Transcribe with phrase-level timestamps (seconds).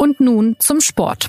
[0.00, 1.28] Und nun zum Sport.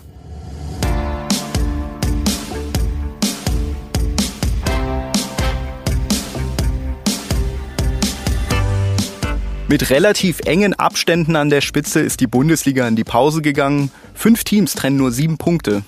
[9.67, 13.91] Mit relativ engen Abständen an der Spitze ist die Bundesliga in die Pause gegangen.
[14.13, 15.81] Fünf Teams trennen nur sieben Punkte.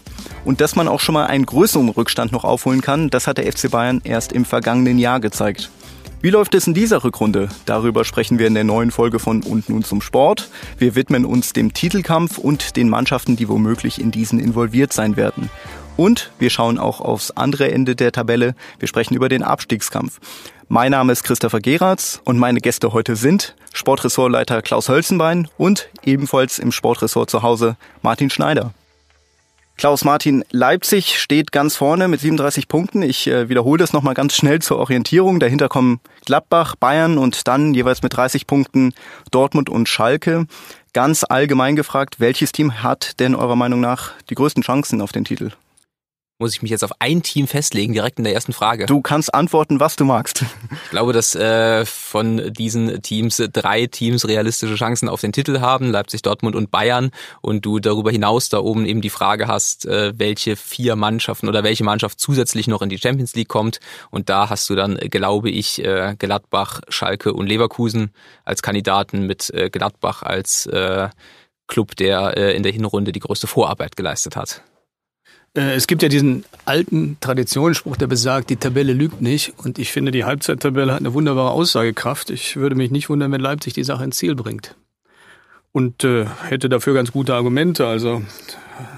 [0.44, 3.52] Und dass man auch schon mal einen größeren Rückstand noch aufholen kann, das hat der
[3.52, 5.70] FC Bayern erst im vergangenen Jahr gezeigt.
[6.24, 7.50] Wie läuft es in dieser Rückrunde?
[7.66, 10.52] Darüber sprechen wir in der neuen Folge von Und nun zum Sport.
[10.78, 15.50] Wir widmen uns dem Titelkampf und den Mannschaften, die womöglich in diesen involviert sein werden.
[15.98, 18.54] Und wir schauen auch aufs andere Ende der Tabelle.
[18.78, 20.20] Wir sprechen über den Abstiegskampf.
[20.70, 26.60] Mein Name ist Christopher Geratz und meine Gäste heute sind Sportressortleiter Klaus Hölzenbein und ebenfalls
[26.60, 28.76] im Sportressort zu Hause Martin Schneider.
[29.82, 33.02] Klaus Martin, Leipzig steht ganz vorne mit 37 Punkten.
[33.02, 35.40] Ich äh, wiederhole das nochmal ganz schnell zur Orientierung.
[35.40, 38.94] Dahinter kommen Gladbach, Bayern und dann jeweils mit 30 Punkten
[39.32, 40.46] Dortmund und Schalke.
[40.94, 45.26] Ganz allgemein gefragt, welches Team hat denn eurer Meinung nach die größten Chancen auf den
[45.26, 45.50] Titel?
[46.42, 48.88] Muss ich mich jetzt auf ein Team festlegen, direkt in der ersten Frage.
[48.88, 50.44] Du kannst antworten, was du magst.
[50.86, 55.92] Ich glaube, dass äh, von diesen Teams drei Teams realistische Chancen auf den Titel haben,
[55.92, 57.12] Leipzig, Dortmund und Bayern.
[57.42, 61.64] Und du darüber hinaus da oben eben die Frage hast, äh, welche vier Mannschaften oder
[61.64, 63.80] welche Mannschaft zusätzlich noch in die Champions League kommt.
[64.10, 68.12] Und da hast du dann, glaube ich, äh, Gladbach, Schalke und Leverkusen
[68.44, 71.10] als Kandidaten mit äh, Gladbach als äh,
[71.68, 74.64] Club, der äh, in der Hinrunde die größte Vorarbeit geleistet hat.
[75.54, 79.54] Äh, es gibt ja diesen alten Traditionsspruch, der besagt, die Tabelle lügt nicht.
[79.58, 82.30] Und ich finde, die Halbzeittabelle hat eine wunderbare Aussagekraft.
[82.30, 84.76] Ich würde mich nicht wundern, wenn Leipzig die Sache ins Ziel bringt.
[85.72, 87.88] Und äh, hätte dafür ganz gute Argumente.
[87.88, 88.22] Also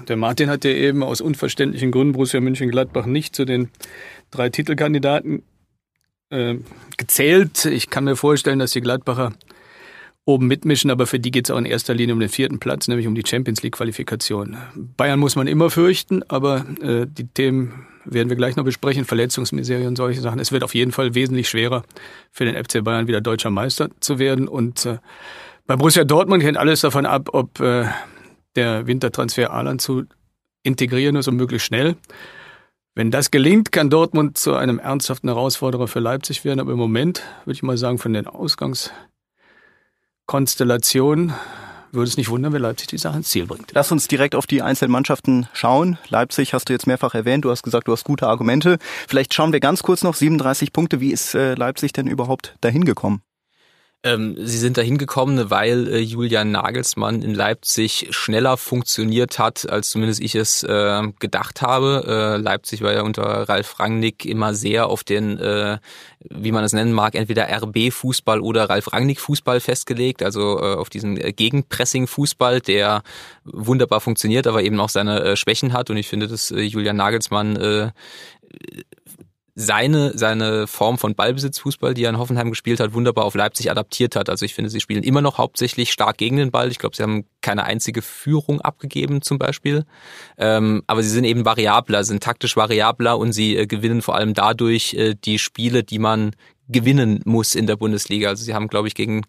[0.07, 3.69] der Martin hat ja eben aus unverständlichen Gründen Borussia München-Gladbach nicht zu den
[4.31, 5.43] drei Titelkandidaten
[6.29, 6.55] äh,
[6.97, 7.65] gezählt.
[7.65, 9.33] Ich kann mir vorstellen, dass die Gladbacher
[10.25, 12.87] oben mitmischen, aber für die geht es auch in erster Linie um den vierten Platz,
[12.87, 14.57] nämlich um die Champions League-Qualifikation.
[14.95, 19.87] Bayern muss man immer fürchten, aber äh, die Themen werden wir gleich noch besprechen, Verletzungsmiserie
[19.87, 20.39] und solche Sachen.
[20.39, 21.83] Es wird auf jeden Fall wesentlich schwerer
[22.31, 24.47] für den FC Bayern wieder deutscher Meister zu werden.
[24.47, 24.97] Und äh,
[25.65, 27.85] bei Borussia Dortmund hängt alles davon ab, ob äh,
[28.55, 30.03] der Wintertransfer Alan zu
[30.63, 31.95] integrieren ist und möglichst schnell.
[32.95, 36.59] Wenn das gelingt, kann Dortmund zu einem ernsthaften Herausforderer für Leipzig werden.
[36.59, 38.91] Aber im Moment würde ich mal sagen, von den Ausgangs
[40.33, 41.31] Konstellation
[41.91, 43.69] würde es nicht wundern, wenn Leipzig die Sache ins Ziel bringt.
[43.75, 45.99] Lass uns direkt auf die einzelnen Mannschaften schauen.
[46.09, 47.45] Leipzig hast du jetzt mehrfach erwähnt.
[47.45, 48.79] Du hast gesagt, du hast gute Argumente.
[49.07, 50.99] Vielleicht schauen wir ganz kurz noch 37 Punkte.
[50.99, 53.21] Wie ist äh, Leipzig denn überhaupt dahin gekommen?
[54.05, 59.91] Ähm, sie sind dahin gekommen, weil äh, Julian Nagelsmann in Leipzig schneller funktioniert hat, als
[59.91, 62.03] zumindest ich es äh, gedacht habe.
[62.05, 65.77] Äh, Leipzig war ja unter Ralf Rangnick immer sehr auf den, äh,
[66.19, 71.15] wie man es nennen mag, entweder RB-Fußball oder Ralf Rangnick-Fußball festgelegt, also äh, auf diesen
[71.15, 73.03] äh, Gegenpressing-Fußball, der
[73.45, 75.89] wunderbar funktioniert, aber eben auch seine Schwächen hat.
[75.89, 77.91] Und ich finde, dass Julian Nagelsmann
[79.55, 84.15] seine, seine Form von Ballbesitzfußball, die er in Hoffenheim gespielt hat, wunderbar auf Leipzig adaptiert
[84.15, 84.29] hat.
[84.29, 86.71] Also ich finde, sie spielen immer noch hauptsächlich stark gegen den Ball.
[86.71, 89.85] Ich glaube, sie haben keine einzige Führung abgegeben zum Beispiel.
[90.37, 94.33] Ähm, aber sie sind eben variabler, sind taktisch variabler und sie äh, gewinnen vor allem
[94.33, 96.31] dadurch äh, die Spiele, die man
[96.69, 98.29] gewinnen muss in der Bundesliga.
[98.29, 99.23] Also sie haben, glaube ich, gegen,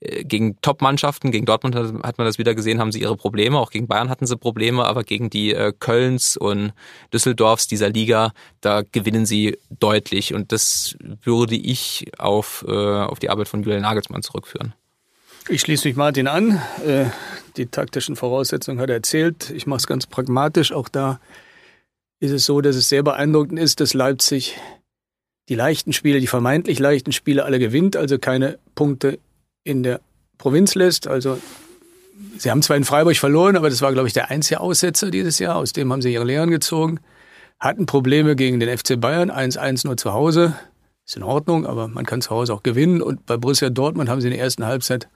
[0.00, 3.70] äh, gegen Top-Mannschaften, gegen Dortmund hat man das wieder gesehen, haben sie ihre Probleme, auch
[3.70, 6.72] gegen Bayern hatten sie Probleme, aber gegen die äh, Kölns und
[7.12, 13.30] Düsseldorfs dieser Liga, da gewinnen sie deutlich und das würde ich auf, äh, auf die
[13.30, 14.74] Arbeit von Julian Nagelsmann zurückführen.
[15.48, 16.60] Ich schließe mich Martin an.
[17.56, 19.50] Die taktischen Voraussetzungen hat er erzählt.
[19.50, 20.70] Ich mache es ganz pragmatisch.
[20.70, 21.18] Auch da
[22.20, 24.56] ist es so, dass es sehr beeindruckend ist, dass Leipzig
[25.48, 29.18] die leichten Spiele, die vermeintlich leichten Spiele alle gewinnt, also keine Punkte
[29.64, 30.00] in der
[30.38, 31.06] Provinz lässt.
[31.06, 31.38] Also
[32.38, 35.38] sie haben zwar in Freiburg verloren, aber das war, glaube ich, der einzige Aussetzer dieses
[35.38, 35.56] Jahr.
[35.56, 37.00] Aus dem haben sie ihre Lehren gezogen.
[37.58, 40.54] Hatten Probleme gegen den FC Bayern, 1-1 nur zu Hause.
[41.06, 43.02] Ist in Ordnung, aber man kann zu Hause auch gewinnen.
[43.02, 45.08] Und bei Borussia Dortmund haben sie in der ersten Halbzeit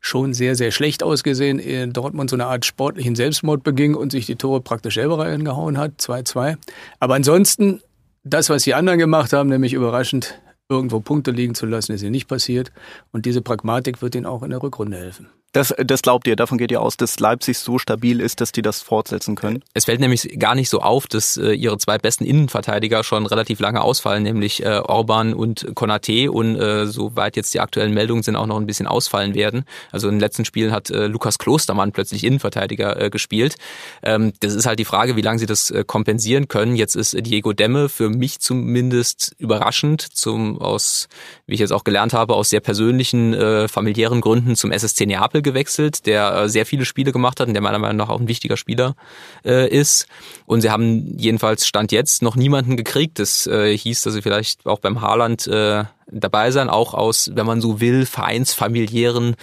[0.00, 1.58] schon sehr, sehr schlecht ausgesehen.
[1.58, 5.78] In Dortmund so eine Art sportlichen Selbstmord beging und sich die Tore praktisch selber reingehauen
[5.78, 5.92] hat.
[6.00, 6.56] 2-2.
[7.00, 7.82] Aber ansonsten
[8.26, 12.10] das, was die anderen gemacht haben, nämlich überraschend irgendwo Punkte liegen zu lassen, ist ihnen
[12.10, 12.72] nicht passiert.
[13.12, 15.28] Und diese Pragmatik wird ihnen auch in der Rückrunde helfen.
[15.56, 18.60] Das, das glaubt ihr, davon geht ihr aus, dass Leipzig so stabil ist, dass die
[18.60, 19.64] das fortsetzen können?
[19.72, 23.58] Es fällt nämlich gar nicht so auf, dass äh, ihre zwei besten Innenverteidiger schon relativ
[23.58, 28.36] lange ausfallen, nämlich äh, Orban und Konate und äh, soweit jetzt die aktuellen Meldungen sind,
[28.36, 29.64] auch noch ein bisschen ausfallen werden.
[29.92, 33.54] Also in den letzten Spielen hat äh, Lukas Klostermann plötzlich Innenverteidiger äh, gespielt.
[34.02, 36.76] Ähm, das ist halt die Frage, wie lange sie das äh, kompensieren können.
[36.76, 41.08] Jetzt ist Diego Demme für mich zumindest überraschend, zum aus,
[41.46, 45.45] wie ich jetzt auch gelernt habe, aus sehr persönlichen, äh, familiären Gründen zum SSC Neapel
[45.46, 48.28] gewechselt, der äh, sehr viele Spiele gemacht hat und der meiner Meinung nach auch ein
[48.28, 48.96] wichtiger Spieler
[49.44, 50.06] äh, ist.
[50.44, 53.18] Und sie haben jedenfalls Stand jetzt noch niemanden gekriegt.
[53.18, 57.46] Das äh, hieß, dass sie vielleicht auch beim Haaland äh, dabei sein, auch aus, wenn
[57.46, 59.36] man so will, vereinsfamiliären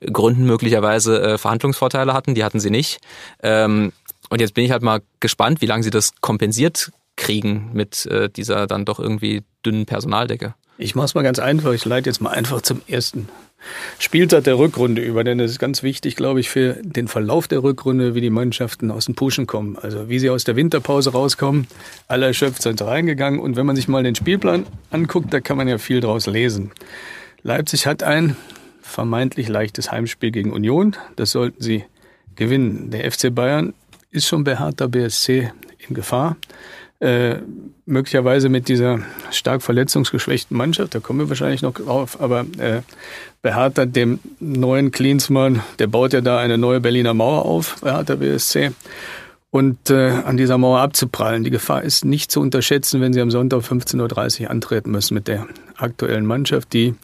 [0.00, 2.34] Gründen möglicherweise äh, Verhandlungsvorteile hatten.
[2.34, 3.00] Die hatten sie nicht.
[3.42, 3.92] Ähm,
[4.30, 8.30] und jetzt bin ich halt mal gespannt, wie lange sie das kompensiert kriegen mit äh,
[8.30, 10.54] dieser dann doch irgendwie dünnen Personaldecke.
[10.80, 11.72] Ich mache es mal ganz einfach.
[11.72, 13.28] Ich leite jetzt mal einfach zum ersten
[13.98, 17.64] Spieltag der Rückrunde über, denn es ist ganz wichtig, glaube ich, für den Verlauf der
[17.64, 19.76] Rückrunde, wie die Mannschaften aus dem Pushen kommen.
[19.76, 21.66] Also wie sie aus der Winterpause rauskommen.
[22.06, 23.40] Alle erschöpft sind reingegangen.
[23.40, 26.70] Und wenn man sich mal den Spielplan anguckt, da kann man ja viel draus lesen.
[27.42, 28.36] Leipzig hat ein
[28.80, 30.94] vermeintlich leichtes Heimspiel gegen Union.
[31.16, 31.84] Das sollten sie
[32.36, 32.92] gewinnen.
[32.92, 33.74] Der FC Bayern
[34.12, 35.50] ist schon bei Hertha BSC
[35.88, 36.36] in Gefahr
[37.00, 37.36] äh,
[37.86, 39.00] möglicherweise mit dieser
[39.30, 42.82] stark verletzungsgeschwächten Mannschaft, da kommen wir wahrscheinlich noch drauf, aber äh,
[43.40, 47.92] bei Hertha, dem neuen Klinsmann, der baut ja da eine neue Berliner Mauer auf bei
[47.92, 48.72] Hertha BSC.
[49.50, 51.42] Und äh, an dieser Mauer abzuprallen.
[51.42, 55.26] Die Gefahr ist nicht zu unterschätzen, wenn sie am Sonntag 15.30 Uhr antreten müssen mit
[55.26, 55.46] der
[55.78, 56.94] aktuellen Mannschaft, die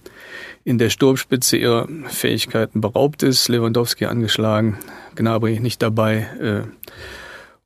[0.63, 3.49] in der Sturmspitze ihrer Fähigkeiten beraubt ist.
[3.49, 4.77] Lewandowski angeschlagen,
[5.15, 6.27] Gnabry nicht dabei.
[6.39, 6.63] Äh,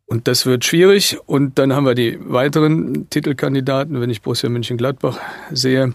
[0.08, 1.18] und das wird schwierig.
[1.26, 5.18] Und dann haben wir die weiteren Titelkandidaten, wenn ich Borussia Mönchengladbach
[5.52, 5.92] sehe,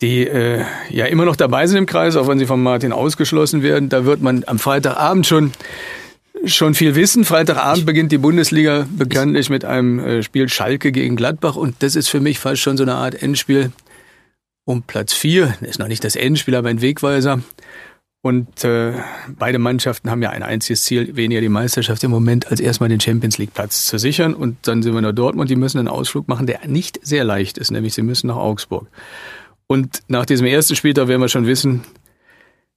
[0.00, 3.62] die äh, ja immer noch dabei sind im Kreis, auch wenn sie von Martin ausgeschlossen
[3.62, 3.88] werden.
[3.88, 5.52] Da wird man am Freitagabend schon
[6.44, 7.24] schon viel wissen.
[7.24, 12.08] Freitagabend beginnt die Bundesliga bekanntlich mit einem äh, Spiel Schalke gegen Gladbach und das ist
[12.08, 13.72] für mich fast schon so eine Art Endspiel
[14.64, 15.56] um Platz vier.
[15.60, 17.40] Das ist noch nicht das Endspiel, aber ein Wegweiser.
[18.26, 18.92] Und äh,
[19.38, 22.98] beide Mannschaften haben ja ein einziges Ziel, weniger die Meisterschaft im Moment, als erstmal den
[22.98, 24.34] Champions League Platz zu sichern.
[24.34, 27.56] Und dann sind wir nach Dortmund, die müssen einen Ausflug machen, der nicht sehr leicht
[27.56, 28.88] ist, nämlich sie müssen nach Augsburg.
[29.68, 31.84] Und nach diesem ersten Spieltag werden wir schon wissen,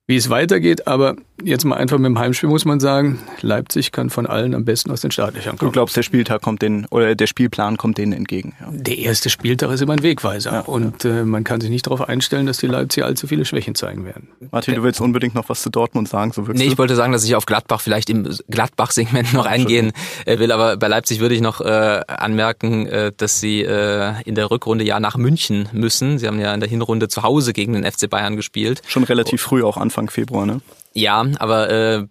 [0.09, 0.87] wie es weitergeht.
[0.87, 4.65] Aber jetzt mal einfach mit dem Heimspiel muss man sagen, Leipzig kann von allen am
[4.65, 5.69] besten aus den Startlöchern kommen.
[5.69, 8.55] Du glaubst, der Spieltag kommt den oder der Spielplan kommt denen entgegen?
[8.59, 8.67] Ja.
[8.71, 11.19] Der erste Spieltag ist immer ein Wegweiser ja, und ja.
[11.19, 14.29] Äh, man kann sich nicht darauf einstellen, dass die Leipzig allzu viele Schwächen zeigen werden.
[14.51, 17.23] Martin, du willst unbedingt noch was zu Dortmund sagen, so Nee, ich wollte sagen, dass
[17.23, 19.91] ich auf Gladbach vielleicht im Gladbach-Segment noch eingehen
[20.25, 24.33] äh, will, aber bei Leipzig würde ich noch äh, anmerken, äh, dass sie äh, in
[24.33, 26.17] der Rückrunde ja nach München müssen.
[26.17, 28.81] Sie haben ja in der Hinrunde zu Hause gegen den FC Bayern gespielt.
[28.87, 30.61] Schon relativ früh, auch Anfang Februar, ne?
[30.93, 32.07] Ja, aber äh,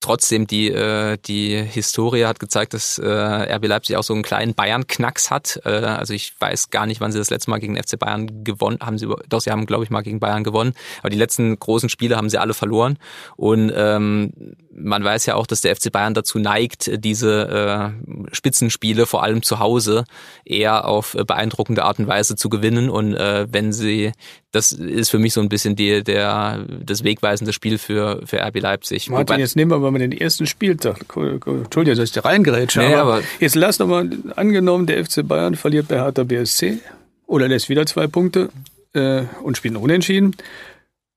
[0.00, 4.54] trotzdem die äh, die Historie hat gezeigt, dass äh, RB Leipzig auch so einen kleinen
[4.54, 5.60] Bayern-Knacks hat.
[5.64, 8.78] Äh, also ich weiß gar nicht, wann sie das letzte Mal gegen FC Bayern gewonnen
[8.80, 8.98] haben.
[8.98, 12.16] Sie doch, sie haben glaube ich mal gegen Bayern gewonnen, aber die letzten großen Spiele
[12.16, 12.98] haben sie alle verloren
[13.36, 14.32] und ähm,
[14.78, 19.42] man weiß ja auch, dass der FC Bayern dazu neigt, diese äh, Spitzenspiele vor allem
[19.42, 20.04] zu Hause
[20.44, 24.12] eher auf beeindruckende Art und Weise zu gewinnen und äh, wenn sie
[24.52, 28.60] das ist für mich so ein bisschen die, der, das wegweisende Spiel für, für RB
[28.60, 29.10] Leipzig.
[29.10, 31.00] Martin, Wobei, jetzt nehmen wir mal den ersten Spieltag.
[31.14, 35.26] Entschuldigung, dass ich da reingerätsche, nee, aber, aber jetzt lass doch mal, angenommen, der FC
[35.26, 36.78] Bayern verliert bei Hertha BSC
[37.26, 38.48] oder lässt wieder zwei Punkte
[38.94, 40.34] äh, und spielt unentschieden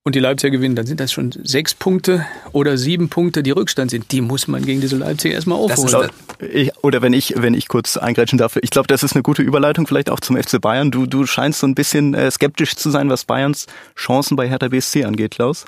[0.10, 3.92] und die Leipziger gewinnen, dann sind das schon sechs Punkte oder sieben Punkte, die Rückstand
[3.92, 4.12] sind.
[4.12, 6.10] Die muss man gegen diese Leipziger erstmal aufholen.
[6.52, 9.44] Ich, oder wenn ich, wenn ich kurz eingrätschen darf, ich glaube, das ist eine gute
[9.44, 10.90] Überleitung vielleicht auch zum FC Bayern.
[10.90, 14.68] Du, du scheinst so ein bisschen äh, skeptisch zu sein, was Bayerns Chancen bei Hertha
[14.70, 15.66] BSC angeht, Klaus.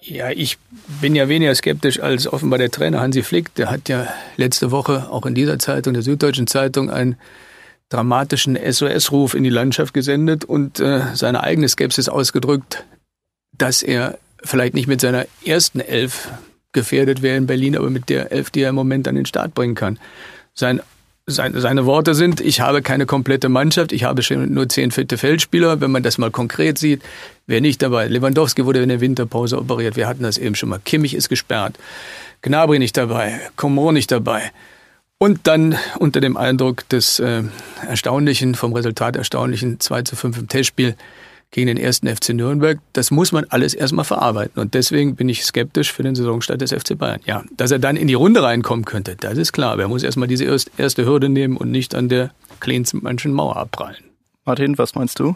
[0.00, 0.56] Ja, ich
[1.02, 3.54] bin ja weniger skeptisch als offenbar der Trainer Hansi Flick.
[3.56, 4.08] Der hat ja
[4.38, 7.16] letzte Woche auch in dieser Zeitung, der Süddeutschen Zeitung, einen
[7.90, 12.84] dramatischen SOS-Ruf in die Landschaft gesendet und äh, seine eigene Skepsis ausgedrückt,
[13.60, 16.28] dass er vielleicht nicht mit seiner ersten Elf
[16.72, 19.54] gefährdet wäre in Berlin, aber mit der Elf, die er im Moment an den Start
[19.54, 19.98] bringen kann.
[20.54, 20.80] Sein,
[21.26, 25.18] sein, seine Worte sind, ich habe keine komplette Mannschaft, ich habe schon nur zehn fitte
[25.18, 25.80] Feldspieler.
[25.80, 27.02] Wenn man das mal konkret sieht,
[27.46, 28.08] wer nicht dabei.
[28.08, 30.80] Lewandowski wurde in der Winterpause operiert, wir hatten das eben schon mal.
[30.82, 31.76] Kimmich ist gesperrt,
[32.42, 34.52] Gnabry nicht dabei, Komor nicht dabei.
[35.18, 37.42] Und dann unter dem Eindruck des äh,
[37.86, 40.96] erstaunlichen, vom Resultat erstaunlichen 2 zu 5 im Testspiel
[41.50, 42.78] gegen den ersten FC Nürnberg.
[42.92, 44.60] Das muss man alles erstmal verarbeiten.
[44.60, 47.20] Und deswegen bin ich skeptisch für den Saisonstart des FC Bayern.
[47.24, 49.72] Ja, dass er dann in die Runde reinkommen könnte, das ist klar.
[49.72, 52.30] Aber er muss erstmal diese erste Hürde nehmen und nicht an der
[52.92, 54.04] manchen Mauer abprallen.
[54.44, 55.34] Martin, was meinst du?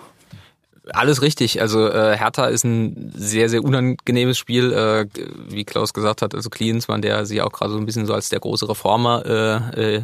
[0.93, 1.63] Alles richtig.
[1.63, 5.07] Also äh, Hertha ist ein sehr, sehr unangenehmes Spiel, äh,
[5.49, 6.35] wie Klaus gesagt hat.
[6.35, 9.97] Also Klinsmann, der sich auch gerade so ein bisschen so als der große Reformer, äh,
[9.97, 10.03] äh,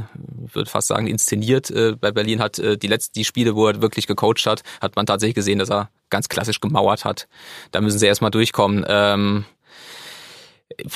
[0.52, 2.58] würde fast sagen, inszeniert äh, bei Berlin hat.
[2.58, 5.70] Äh, die letzten die Spiele, wo er wirklich gecoacht hat, hat man tatsächlich gesehen, dass
[5.70, 7.28] er ganz klassisch gemauert hat.
[7.72, 8.84] Da müssen sie erstmal durchkommen.
[8.88, 9.44] Ähm,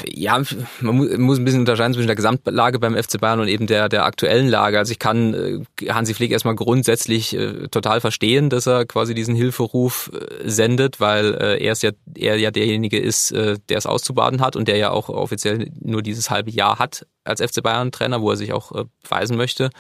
[0.07, 0.41] Ja,
[0.81, 4.05] man muss ein bisschen unterscheiden zwischen der Gesamtlage beim FC Bayern und eben der, der
[4.05, 4.79] aktuellen Lage.
[4.79, 9.35] Also ich kann äh, Hansi Flick erstmal grundsätzlich äh, total verstehen, dass er quasi diesen
[9.35, 14.55] Hilferuf äh, sendet, weil er, ist ja, er ja derjenige ist, der es auszubaden hat
[14.57, 18.31] und der ja auch offiziell nur dieses halbe Jahr hat als FC Bayern Trainer, wo
[18.31, 19.71] er sich auch beweisen möchte.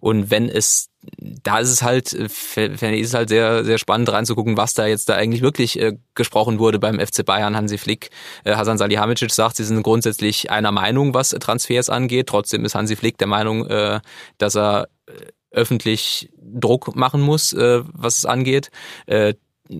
[0.00, 4.56] Und wenn es da ist es halt, äh, ist es halt sehr, sehr spannend reinzugucken,
[4.56, 7.56] was da jetzt da eigentlich wirklich äh, gesprochen wurde beim FC Bayern.
[7.56, 8.10] Hansi Flick,
[8.44, 12.28] äh, Hasan Salihamidzic sagt, sie sind grundsätzlich einer Meinung, was Transfers angeht.
[12.28, 14.00] Trotzdem ist Hansi Flick der Meinung, äh,
[14.38, 15.12] dass er äh,
[15.50, 18.70] öffentlich Druck machen muss, äh, was es angeht.
[19.06, 19.34] Äh,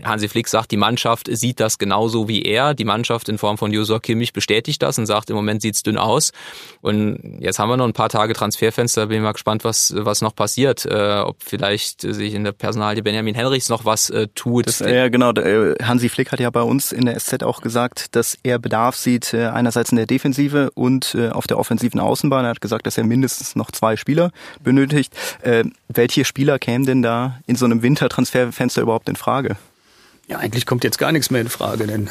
[0.04, 2.74] Hansi Flick sagt, die Mannschaft sieht das genauso wie er.
[2.74, 5.98] Die Mannschaft in Form von Josua Kimmich bestätigt das und sagt, im Moment sieht's dünn
[5.98, 6.32] aus.
[6.80, 9.06] Und jetzt haben wir noch ein paar Tage Transferfenster.
[9.06, 10.86] Bin mal gespannt, was, was noch passiert.
[10.86, 14.66] Äh, ob vielleicht sich in der Personalie Benjamin Henrichs noch was äh, tut.
[14.66, 15.32] Das, ja, genau.
[15.32, 18.96] Äh, Hansi Flick hat ja bei uns in der SZ auch gesagt, dass er Bedarf
[18.96, 22.44] sieht, äh, einerseits in der Defensive und äh, auf der offensiven Außenbahn.
[22.44, 24.30] Er hat gesagt, dass er mindestens noch zwei Spieler
[24.62, 25.14] benötigt.
[25.42, 29.56] Äh, welche Spieler kämen denn da in so einem Wintertransferfenster überhaupt in Frage?
[30.32, 32.08] Ja, eigentlich kommt jetzt gar nichts mehr in Frage, denn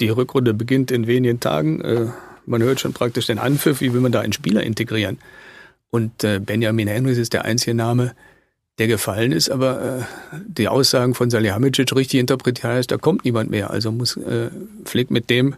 [0.00, 1.82] die Rückrunde beginnt in wenigen Tagen.
[1.82, 2.06] Äh,
[2.46, 5.18] man hört schon praktisch den Anpfiff, wie will man da einen Spieler integrieren.
[5.90, 8.14] Und äh, Benjamin Henrys ist der einzige Name,
[8.78, 13.50] der gefallen ist, aber äh, die Aussagen von Salihamidzic richtig interpretiert heißt, da kommt niemand
[13.50, 13.70] mehr.
[13.70, 14.18] Also muss
[14.86, 15.54] Flick mit dem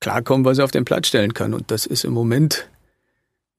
[0.00, 1.52] klarkommen, was er auf den Platz stellen kann.
[1.52, 2.66] Und das ist im Moment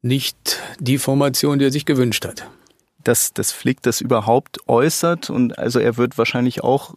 [0.01, 2.49] nicht die Formation, die er sich gewünscht hat.
[3.03, 6.95] Dass, dass Flick das überhaupt äußert und also er wird wahrscheinlich auch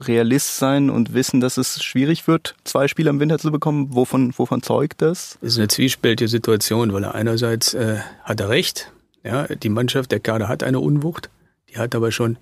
[0.00, 3.94] Realist sein und wissen, dass es schwierig wird, zwei Spiele im Winter zu bekommen?
[3.94, 5.38] Wovon, wovon zeugt das?
[5.40, 8.92] Das ist eine zwiespältige Situation, weil er einerseits äh, hat er recht,
[9.22, 11.28] ja, die Mannschaft, der Kader hat eine Unwucht,
[11.70, 12.38] die hat aber schon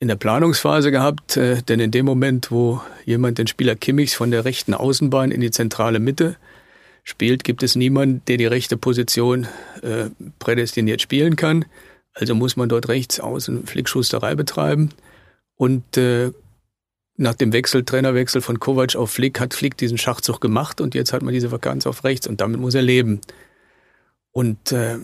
[0.00, 4.30] in der Planungsphase gehabt, äh, denn in dem Moment, wo jemand den Spieler Kimmichs von
[4.30, 6.36] der rechten Außenbahn in die zentrale Mitte
[7.04, 9.46] spielt, gibt es niemanden, der die rechte Position
[9.82, 10.06] äh,
[10.38, 11.64] prädestiniert spielen kann.
[12.14, 14.90] Also muss man dort rechts außen Flickschusterei betreiben.
[15.56, 16.32] Und äh,
[17.16, 21.12] nach dem Wechsel, Trainerwechsel von Kovac auf Flick, hat Flick diesen Schachzug gemacht und jetzt
[21.12, 23.20] hat man diese Vakanz auf rechts und damit muss er leben.
[24.32, 24.98] Und äh,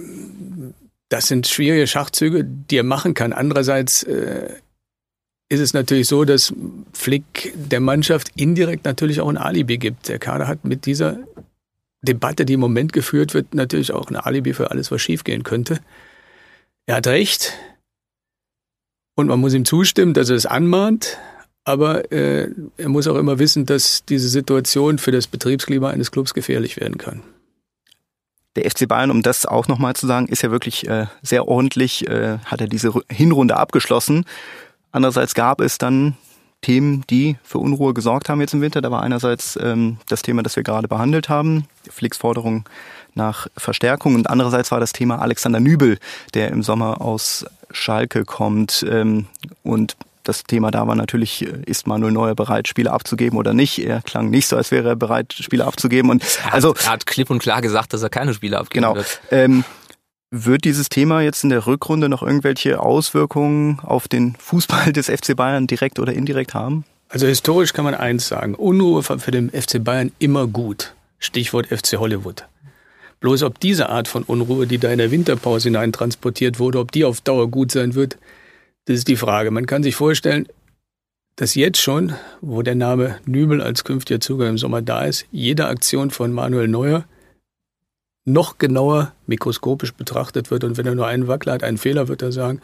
[1.09, 3.33] das sind schwierige Schachzüge, die er machen kann.
[3.33, 4.55] Andererseits äh,
[5.49, 6.52] ist es natürlich so, dass
[6.93, 10.09] Flick der Mannschaft indirekt natürlich auch ein Alibi gibt.
[10.09, 11.19] Der Kader hat mit dieser
[12.02, 15.81] Debatte, die im Moment geführt wird, natürlich auch ein Alibi für alles, was schiefgehen könnte.
[16.87, 17.52] Er hat recht.
[19.17, 21.19] Und man muss ihm zustimmen, dass er es anmahnt.
[21.71, 22.49] Aber äh,
[22.79, 26.99] er muss auch immer wissen, dass diese Situation für das Betriebsklima eines Clubs gefährlich werden
[26.99, 27.23] kann.
[28.57, 32.09] Der FC Bayern, um das auch nochmal zu sagen, ist ja wirklich äh, sehr ordentlich,
[32.09, 34.25] äh, hat er diese Hinrunde abgeschlossen.
[34.91, 36.17] Andererseits gab es dann
[36.61, 38.81] Themen, die für Unruhe gesorgt haben jetzt im Winter.
[38.81, 42.69] Da war einerseits ähm, das Thema, das wir gerade behandelt haben, Flicks Forderung
[43.15, 45.99] nach Verstärkung und andererseits war das Thema Alexander Nübel,
[46.35, 49.27] der im Sommer aus Schalke kommt ähm,
[49.62, 49.97] und
[50.31, 53.79] das Thema da war natürlich, äh, ist Manuel Neuer bereit, Spiele abzugeben oder nicht?
[53.79, 56.11] Er klang nicht so, als wäre er bereit, Spiele abzugeben.
[56.11, 58.95] Und er also er hat klipp und klar gesagt, dass er keine Spiele abgeben genau,
[58.95, 59.21] wird.
[59.31, 59.65] Ähm,
[60.31, 65.35] wird dieses Thema jetzt in der Rückrunde noch irgendwelche Auswirkungen auf den Fußball des FC
[65.35, 66.85] Bayern direkt oder indirekt haben?
[67.09, 68.55] Also historisch kann man eins sagen.
[68.55, 70.95] Unruhe für den FC Bayern immer gut.
[71.19, 72.45] Stichwort FC Hollywood.
[73.19, 76.93] Bloß ob diese Art von Unruhe, die da in der Winterpause hinein transportiert wurde, ob
[76.93, 78.17] die auf Dauer gut sein wird,
[78.87, 79.51] das ist die Frage.
[79.51, 80.49] Man kann sich vorstellen,
[81.37, 85.67] dass jetzt schon, wo der Name Nübel als künftiger Zugang im Sommer da ist, jede
[85.67, 87.05] Aktion von Manuel Neuer
[88.27, 90.65] noch genauer mikroskopisch betrachtet wird.
[90.65, 92.61] Und wenn er nur einen Wackler hat, einen Fehler, wird er sagen,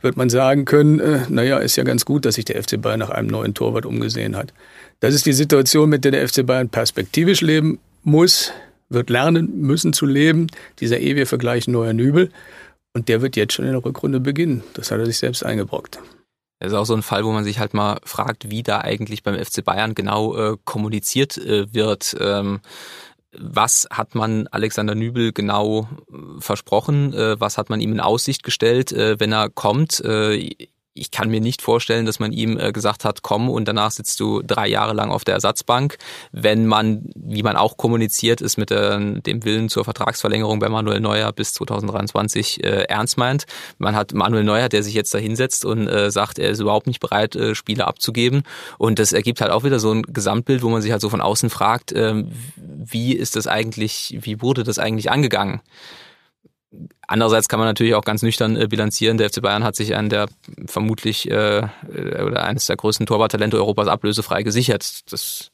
[0.00, 2.98] wird man sagen können, äh, naja, ist ja ganz gut, dass sich der FC Bayern
[2.98, 4.52] nach einem neuen Torwart umgesehen hat.
[5.00, 8.52] Das ist die Situation, mit der der FC Bayern perspektivisch leben muss,
[8.88, 10.48] wird lernen müssen zu leben.
[10.80, 12.30] Dieser ewige Vergleich neuer Nübel.
[12.98, 14.64] Und der wird jetzt schon in der Rückrunde beginnen.
[14.74, 16.00] Das hat er sich selbst eingebrockt.
[16.58, 19.22] Das ist auch so ein Fall, wo man sich halt mal fragt, wie da eigentlich
[19.22, 22.16] beim FC Bayern genau äh, kommuniziert äh, wird.
[22.18, 22.58] Ähm,
[23.30, 27.14] was hat man Alexander Nübel genau äh, versprochen?
[27.14, 30.02] Äh, was hat man ihm in Aussicht gestellt, äh, wenn er kommt?
[30.94, 33.90] Äh, ich kann mir nicht vorstellen, dass man ihm äh, gesagt hat, komm und danach
[33.90, 35.98] sitzt du drei Jahre lang auf der Ersatzbank.
[36.32, 41.00] Wenn man, wie man auch kommuniziert, ist mit der, dem Willen zur Vertragsverlängerung bei Manuel
[41.00, 43.46] Neuer bis 2023 äh, ernst meint.
[43.78, 46.86] Man hat Manuel Neuer, der sich jetzt da hinsetzt und äh, sagt, er ist überhaupt
[46.86, 48.42] nicht bereit, äh, Spiele abzugeben.
[48.78, 51.20] Und das ergibt halt auch wieder so ein Gesamtbild, wo man sich halt so von
[51.20, 52.24] außen fragt, äh,
[52.56, 55.60] wie ist das eigentlich, wie wurde das eigentlich angegangen?
[57.06, 59.16] Andererseits kann man natürlich auch ganz nüchtern äh, bilanzieren.
[59.16, 60.28] Der FC Bayern hat sich einen der
[60.66, 65.10] vermutlich äh, oder eines der größten Torwarttalente Europas ablösefrei gesichert.
[65.10, 65.50] Das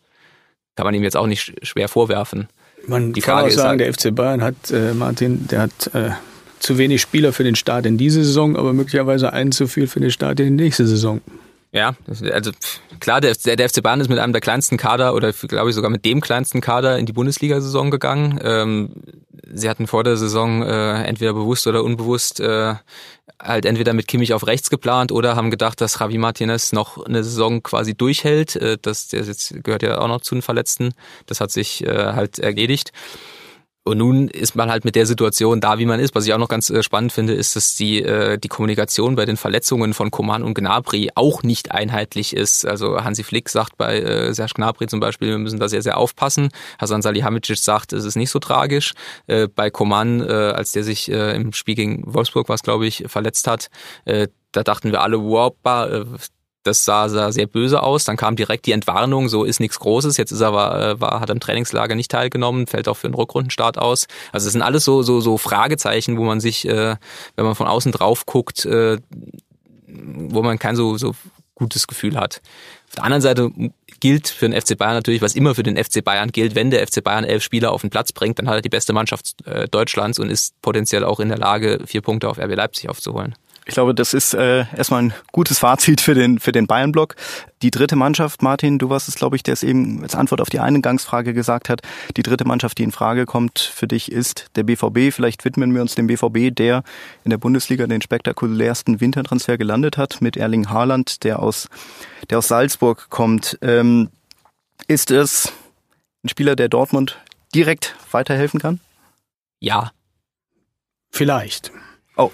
[0.75, 2.49] kann man ihm jetzt auch nicht schwer vorwerfen.
[2.87, 5.95] Man die kann Frage auch sagen, halt, der FC Bayern hat, äh, Martin, der hat
[5.95, 6.11] äh,
[6.59, 10.01] zu wenig Spieler für den Start in diese Saison, aber möglicherweise einen zu viel für
[10.01, 11.21] den Start in die nächste Saison.
[11.75, 12.53] Ja, also
[13.01, 15.91] klar, der, der FC Bayern ist mit einem der kleinsten Kader oder glaube ich sogar
[15.91, 18.39] mit dem kleinsten Kader in die Bundesliga-Saison gegangen.
[18.45, 18.91] Ähm,
[19.53, 22.77] sie hatten vor der Saison äh, entweder bewusst oder unbewusst äh,
[23.43, 27.25] halt entweder mit Kimmich auf rechts geplant oder haben gedacht, dass Javi Martinez noch eine
[27.25, 28.55] Saison quasi durchhält.
[28.55, 30.95] Äh, das der jetzt gehört ja auch noch zu den Verletzten.
[31.27, 32.93] Das hat sich äh, halt erledigt.
[33.87, 36.15] Und nun ist man halt mit der Situation da, wie man ist.
[36.15, 39.27] Was ich auch noch ganz äh, spannend finde, ist, dass die, äh, die Kommunikation bei
[39.27, 42.65] den Verletzungen von Coman und Gnabry auch nicht einheitlich ist.
[42.65, 45.99] Also Hansi Flick sagt bei äh, Serge Gnabry zum Beispiel, wir müssen da sehr, sehr
[45.99, 46.49] aufpassen.
[46.79, 48.95] Hasan Salihamidzic sagt, es ist nicht so tragisch.
[49.27, 53.05] Äh, bei Coman, äh, als der sich äh, im Spiel gegen Wolfsburg, was glaube ich,
[53.09, 53.69] verletzt hat,
[54.07, 56.05] äh, da dachten wir alle, wow, äh,
[56.65, 58.05] das sah, sah sehr böse aus.
[58.05, 60.17] Dann kam direkt die Entwarnung, so ist nichts Großes.
[60.17, 63.15] Jetzt ist er war, äh, war hat am Trainingslager nicht teilgenommen, fällt auch für den
[63.15, 64.07] Rückrundenstart aus.
[64.33, 66.97] Also es sind alles so so so Fragezeichen, wo man sich, äh,
[67.37, 68.99] wenn man von außen drauf guckt, äh,
[69.87, 71.15] wo man kein so so
[71.55, 72.41] gutes Gefühl hat.
[72.89, 73.51] Auf der anderen Seite
[74.01, 76.87] gilt für den FC Bayern natürlich, was immer für den FC Bayern gilt, wenn der
[76.87, 79.69] FC Bayern elf Spieler auf den Platz bringt, dann hat er die beste Mannschaft äh,
[79.69, 83.35] Deutschlands und ist potenziell auch in der Lage, vier Punkte auf RB Leipzig aufzuholen.
[83.67, 87.17] Ich glaube, das ist äh, erstmal ein gutes Fazit für den, für den Bayern-Block.
[87.63, 90.51] Die dritte Mannschaft, Martin, du warst es, glaube ich, der es eben als Antwort auf
[90.51, 91.81] die Eingangsfrage gesagt hat.
[92.19, 95.15] Die dritte Mannschaft, die in Frage kommt für dich, ist der BVB.
[95.15, 96.83] Vielleicht widmen wir uns dem BVB, der
[97.25, 101.69] in der Bundesliga den spektakulärsten Wintertransfer gelandet hat mit Erling Haaland, der aus,
[102.29, 103.59] der aus Salzburg kommt.
[103.63, 104.11] Ähm,
[104.89, 105.51] ist es
[106.23, 107.19] ein Spieler, der Dortmund
[107.55, 108.81] direkt weiterhelfen kann?
[109.61, 109.93] Ja.
[111.11, 111.73] Vielleicht.
[112.17, 112.31] Oh,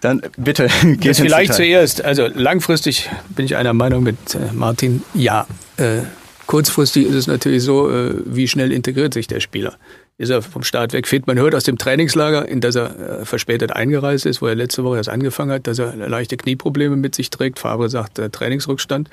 [0.00, 0.68] dann bitte.
[0.82, 2.02] Geht vielleicht zuerst.
[2.02, 5.02] Also langfristig bin ich einer Meinung mit äh, Martin.
[5.14, 5.98] Ja, äh,
[6.46, 9.76] kurzfristig ist es natürlich so, äh, wie schnell integriert sich der Spieler.
[10.16, 11.26] Ist er vom Start weg fit?
[11.26, 14.82] Man hört aus dem Trainingslager, in das er äh, verspätet eingereist ist, wo er letzte
[14.82, 17.58] Woche erst angefangen hat, dass er leichte Knieprobleme mit sich trägt.
[17.58, 19.10] Fabre sagt äh, Trainingsrückstand.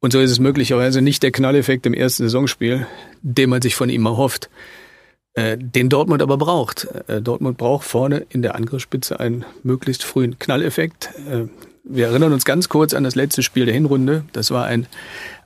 [0.00, 2.86] Und so ist es möglicherweise nicht der Knalleffekt im ersten Saisonspiel,
[3.22, 4.50] den man sich von ihm erhofft.
[5.36, 6.88] Äh, den Dortmund aber braucht.
[7.08, 11.10] Äh, Dortmund braucht vorne in der Angriffsspitze einen möglichst frühen Knalleffekt.
[11.30, 11.48] Äh,
[11.84, 14.24] wir erinnern uns ganz kurz an das letzte Spiel der Hinrunde.
[14.32, 14.86] Das war ein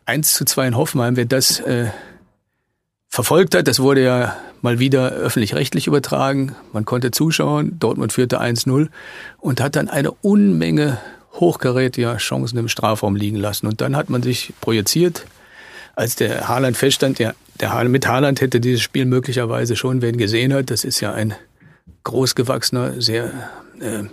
[0.06, 1.16] 1 zu 2 in Hoffenheim.
[1.16, 1.88] Wer das äh,
[3.08, 6.54] verfolgt hat, das wurde ja mal wieder öffentlich-rechtlich übertragen.
[6.72, 7.76] Man konnte zuschauen.
[7.80, 8.88] Dortmund führte 1-0
[9.38, 10.98] und hat dann eine Unmenge
[11.34, 13.66] hochkarätiger Chancen im Strafraum liegen lassen.
[13.66, 15.26] Und dann hat man sich projiziert,
[15.96, 20.18] als der Haaland feststand, ja, der mit Haaland hätte dieses Spiel möglicherweise schon, wer ihn
[20.18, 21.34] gesehen hat, das ist ja ein
[22.04, 23.26] großgewachsener, sehr
[23.80, 24.04] äh,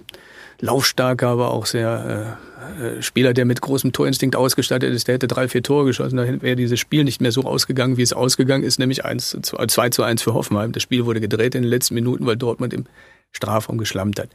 [0.59, 2.37] laufstarker, aber auch sehr
[2.81, 6.17] äh, äh, Spieler, der mit großem Torinstinkt ausgestattet ist, der hätte drei, vier Tore geschossen,
[6.17, 9.41] dann wäre dieses Spiel nicht mehr so ausgegangen, wie es ausgegangen ist, nämlich 1 zu
[9.41, 10.71] 2, 2 zu 1 für Hoffenheim.
[10.71, 12.85] Das Spiel wurde gedreht in den letzten Minuten, weil Dortmund im
[13.31, 14.29] Strafraum geschlammt hat.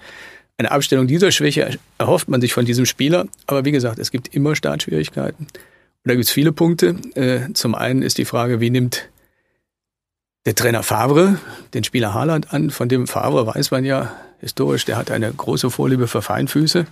[0.59, 4.35] Eine Abstellung dieser Schwäche erhofft man sich von diesem Spieler, aber wie gesagt, es gibt
[4.35, 5.47] immer Startschwierigkeiten.
[6.05, 6.97] Da gibt es viele Punkte.
[7.15, 9.09] Äh, zum einen ist die Frage, wie nimmt
[10.47, 11.39] der Trainer Favre
[11.75, 12.71] den Spieler Haaland an?
[12.71, 16.87] Von dem Favre weiß man ja historisch, der hat eine große Vorliebe für Feinfüße.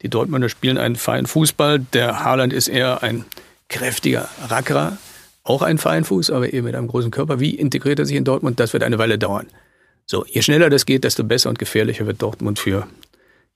[0.00, 1.80] Die Dortmunder spielen einen feinen Fußball.
[1.92, 3.26] Der Haaland ist eher ein
[3.68, 4.96] kräftiger Rackerer,
[5.42, 7.40] auch ein Feinfuß, aber eben mit einem großen Körper.
[7.40, 8.58] Wie integriert er sich in Dortmund?
[8.58, 9.46] Das wird eine Weile dauern.
[10.06, 12.86] So, je schneller das geht, desto besser und gefährlicher wird Dortmund für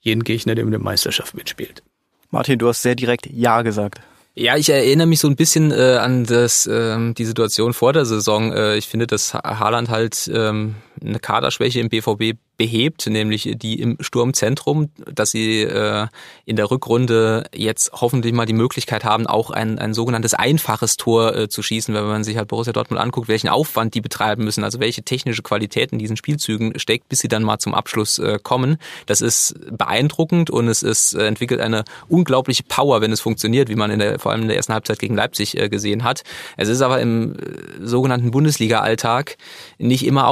[0.00, 1.82] jeden Gegner, der mit der Meisterschaft mitspielt.
[2.30, 4.00] Martin, du hast sehr direkt Ja gesagt.
[4.40, 8.04] Ja, ich erinnere mich so ein bisschen äh, an das, ähm, die Situation vor der
[8.04, 8.52] Saison.
[8.52, 13.96] Äh, ich finde, dass Haaland halt ähm, eine Kaderschwäche im BVB behebt, nämlich die im
[14.00, 16.08] Sturmzentrum, dass sie äh,
[16.44, 21.36] in der Rückrunde jetzt hoffentlich mal die Möglichkeit haben, auch ein, ein sogenanntes einfaches Tor
[21.36, 24.64] äh, zu schießen, wenn man sich halt Borussia Dortmund anguckt, welchen Aufwand die betreiben müssen,
[24.64, 28.40] also welche technische Qualität in diesen Spielzügen steckt, bis sie dann mal zum Abschluss äh,
[28.42, 28.78] kommen.
[29.06, 33.76] Das ist beeindruckend und es ist, äh, entwickelt eine unglaubliche Power, wenn es funktioniert, wie
[33.76, 36.24] man in der, vor allem in der ersten Halbzeit gegen Leipzig äh, gesehen hat.
[36.56, 39.36] Es ist aber im äh, sogenannten Bundesliga-Alltag
[39.78, 40.26] nicht immer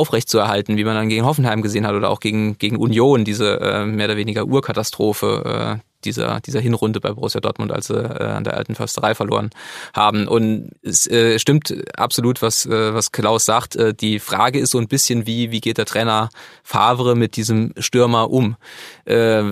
[0.57, 3.61] aufrechtzuerhalten, wie man dann gegen Hoffenheim gesehen hat oder auch auch gegen, gegen Union, diese
[3.61, 8.25] äh, mehr oder weniger Urkatastrophe äh, dieser, dieser Hinrunde bei Borussia Dortmund, als sie äh,
[8.25, 9.51] an der alten Försterei verloren
[9.92, 10.29] haben.
[10.29, 13.77] Und es äh, stimmt absolut, was, äh, was Klaus sagt.
[13.77, 16.31] Äh, die Frage ist so ein bisschen, wie, wie geht der Trainer
[16.62, 18.57] Favre mit diesem Stürmer um?
[19.05, 19.42] Äh,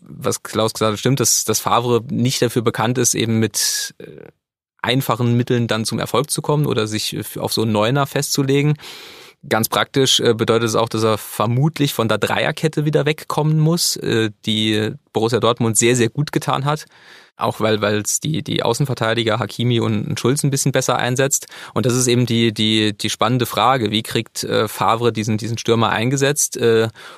[0.00, 4.28] was Klaus gesagt hat, stimmt, dass, dass Favre nicht dafür bekannt ist, eben mit äh,
[4.80, 8.76] einfachen Mitteln dann zum Erfolg zu kommen oder sich auf so einen Neuner festzulegen
[9.48, 13.96] Ganz praktisch äh, bedeutet es auch, dass er vermutlich von der Dreierkette wieder wegkommen muss,
[13.96, 16.86] äh, die Borussia Dortmund sehr, sehr gut getan hat.
[17.36, 21.48] Auch weil weil es die, die Außenverteidiger Hakimi und Schulz ein bisschen besser einsetzt.
[21.74, 23.90] Und das ist eben die, die, die spannende Frage.
[23.90, 26.58] Wie kriegt äh, Favre diesen, diesen Stürmer eingesetzt?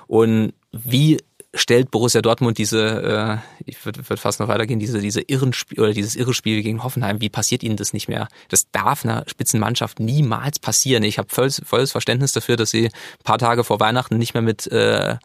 [0.08, 1.18] Und wie
[1.54, 5.80] stellt Borussia Dortmund diese, äh, ich würde würd fast noch weitergehen, diese, diese irren Spiel
[5.80, 8.28] oder dieses irre Spiel gegen Hoffenheim, wie passiert ihnen das nicht mehr?
[8.48, 11.02] Das darf einer Spitzenmannschaft niemals passieren.
[11.04, 14.42] Ich habe volles, volles Verständnis dafür, dass sie ein paar Tage vor Weihnachten nicht mehr
[14.42, 15.16] mit äh,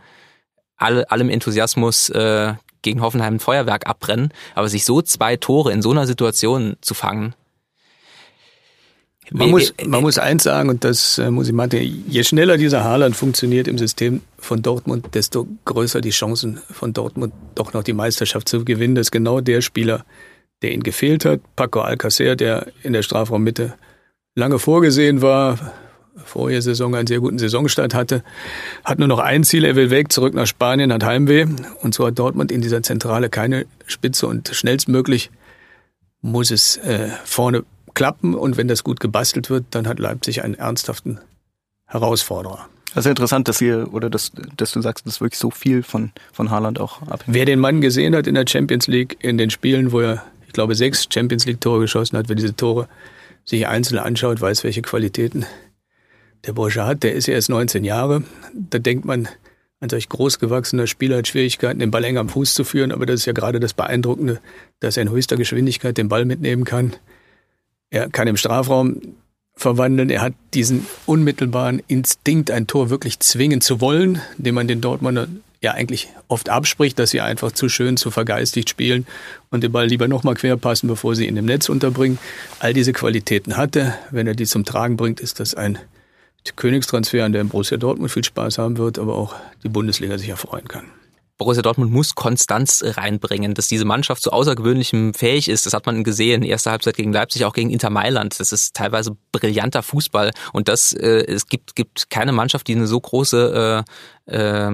[0.77, 5.81] all, allem Enthusiasmus äh, gegen Hoffenheim ein Feuerwerk abbrennen, aber sich so zwei Tore in
[5.81, 7.35] so einer Situation zu fangen,
[9.31, 12.83] man muss, man muss eins sagen, und das äh, muss ich meinen, je schneller dieser
[12.83, 17.93] Haaland funktioniert im System von Dortmund, desto größer die Chancen von Dortmund doch noch die
[17.93, 18.95] Meisterschaft zu gewinnen.
[18.95, 20.05] Das ist genau der Spieler,
[20.61, 21.39] der ihn gefehlt hat.
[21.55, 23.73] Paco Alcacer, der in der Strafraummitte
[24.35, 25.73] lange vorgesehen war,
[26.25, 28.23] vorher Saison einen sehr guten Saisonstart hatte,
[28.83, 31.47] hat nur noch ein Ziel, er will weg, zurück nach Spanien, hat Heimweh.
[31.81, 35.31] Und so hat Dortmund in dieser Zentrale keine Spitze und schnellstmöglich
[36.21, 40.55] muss es äh, vorne klappen und wenn das gut gebastelt wird, dann hat Leipzig einen
[40.55, 41.19] ernsthaften
[41.85, 42.67] Herausforderer.
[42.95, 46.51] Also interessant, dass ihr oder dass, dass du sagst, dass wirklich so viel von, von
[46.51, 47.23] Haaland auch abhängt.
[47.33, 50.53] Wer den Mann gesehen hat in der Champions League, in den Spielen, wo er, ich
[50.53, 52.87] glaube, sechs Champions League Tore geschossen hat, wer diese Tore
[53.45, 55.45] sich einzeln anschaut, weiß, welche Qualitäten
[56.45, 57.03] der Bursche hat.
[57.03, 58.23] Der ist ja erst 19 Jahre.
[58.53, 59.27] Da denkt man,
[59.79, 63.21] ein solch großgewachsener Spieler hat Schwierigkeiten, den Ball eng am Fuß zu führen, aber das
[63.21, 64.39] ist ja gerade das Beeindruckende,
[64.79, 66.93] dass er in höchster Geschwindigkeit den Ball mitnehmen kann.
[67.93, 68.99] Er kann im Strafraum
[69.55, 70.09] verwandeln.
[70.09, 75.27] Er hat diesen unmittelbaren Instinkt, ein Tor wirklich zwingen zu wollen, den man den Dortmunder
[75.61, 79.05] ja eigentlich oft abspricht, dass sie einfach zu schön, zu vergeistigt spielen
[79.51, 82.17] und den Ball lieber nochmal quer passen, bevor sie ihn im Netz unterbringen.
[82.57, 83.93] All diese Qualitäten hat er.
[84.09, 85.77] Wenn er die zum Tragen bringt, ist das ein
[86.55, 90.67] Königstransfer, an dem Borussia Dortmund viel Spaß haben wird, aber auch die Bundesliga sich erfreuen
[90.67, 90.85] kann.
[91.43, 95.65] Borussia Dortmund muss Konstanz reinbringen, dass diese Mannschaft zu außergewöhnlichem fähig ist.
[95.65, 96.41] Das hat man gesehen.
[96.41, 98.39] Erste Halbzeit gegen Leipzig, auch gegen Inter Mailand.
[98.39, 100.31] Das ist teilweise brillanter Fußball.
[100.53, 103.91] Und das, äh, es gibt, gibt keine Mannschaft, die eine so große äh,
[104.25, 104.71] äh,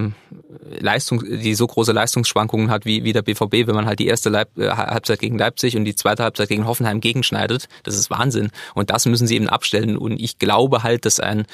[0.80, 4.30] Leistung, die so große Leistungsschwankungen hat wie, wie der BVB, wenn man halt die erste
[4.30, 7.68] Leip äh, Halbzeit gegen Leipzig und die zweite Halbzeit gegen Hoffenheim gegenschneidet.
[7.84, 8.52] Das ist Wahnsinn.
[8.76, 9.98] Und das müssen sie eben abstellen.
[9.98, 11.46] Und ich glaube halt, dass ein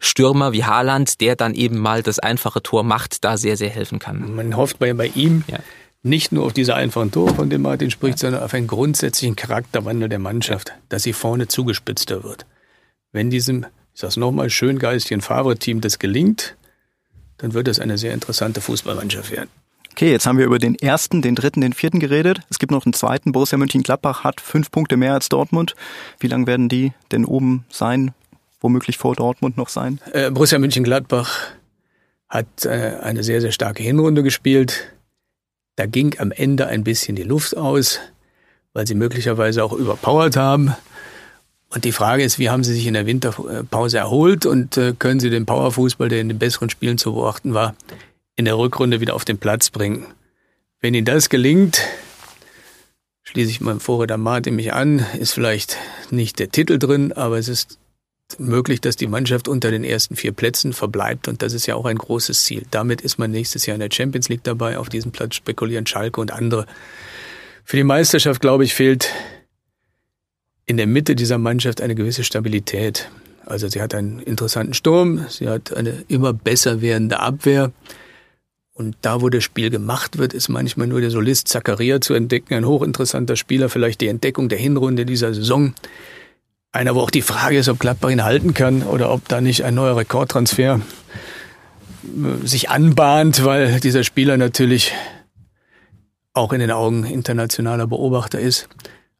[0.00, 3.98] Stürmer wie Haaland, der dann eben mal das einfache Tor macht, da sehr, sehr helfen
[3.98, 4.34] kann.
[4.34, 5.58] Man hofft bei, bei ihm, ja
[6.04, 10.10] nicht nur auf diese einfachen Tore, von denen Martin spricht, sondern auf einen grundsätzlichen Charakterwandel
[10.10, 12.44] der Mannschaft, dass sie vorne zugespitzter wird.
[13.10, 16.56] Wenn diesem, ich sag's nochmal, schöngeistigen Favre-Team das gelingt,
[17.38, 19.50] dann wird es eine sehr interessante Fußballmannschaft werden.
[19.92, 22.40] Okay, jetzt haben wir über den ersten, den dritten, den vierten geredet.
[22.50, 23.30] Es gibt noch einen zweiten.
[23.30, 25.76] Borussia Mönchengladbach hat fünf Punkte mehr als Dortmund.
[26.18, 28.12] Wie lang werden die denn oben sein?
[28.60, 30.00] Womöglich vor Dortmund noch sein?
[30.12, 31.38] Äh, Borussia Mönchengladbach
[32.28, 34.92] hat äh, eine sehr, sehr starke Hinrunde gespielt.
[35.76, 38.00] Da ging am Ende ein bisschen die Luft aus,
[38.72, 40.74] weil sie möglicherweise auch überpowert haben.
[41.74, 45.18] Und die Frage ist, wie haben Sie sich in der Winterpause erholt und äh, können
[45.18, 47.74] Sie den Powerfußball, der in den besseren Spielen zu beobachten war,
[48.36, 50.06] in der Rückrunde wieder auf den Platz bringen?
[50.80, 51.82] Wenn Ihnen das gelingt,
[53.24, 55.76] schließe ich meinem Vorredner Martin mich an, ist vielleicht
[56.10, 57.78] nicht der Titel drin, aber es ist
[58.38, 61.86] möglich, dass die Mannschaft unter den ersten vier Plätzen verbleibt und das ist ja auch
[61.86, 62.64] ein großes Ziel.
[62.70, 64.78] Damit ist man nächstes Jahr in der Champions League dabei.
[64.78, 66.66] Auf diesem Platz spekulieren Schalke und andere.
[67.64, 69.10] Für die Meisterschaft, glaube ich, fehlt
[70.66, 73.10] in der Mitte dieser Mannschaft eine gewisse Stabilität.
[73.46, 77.72] Also sie hat einen interessanten Sturm, sie hat eine immer besser werdende Abwehr.
[78.72, 82.54] Und da, wo das Spiel gemacht wird, ist manchmal nur der Solist Zakaria zu entdecken,
[82.54, 85.74] ein hochinteressanter Spieler, vielleicht die Entdeckung der Hinrunde dieser Saison.
[86.72, 89.62] Einer, wo auch die Frage ist, ob Gladbach ihn halten kann oder ob da nicht
[89.62, 90.80] ein neuer Rekordtransfer
[92.02, 94.92] äh, sich anbahnt, weil dieser Spieler natürlich
[96.32, 98.68] auch in den Augen internationaler Beobachter ist.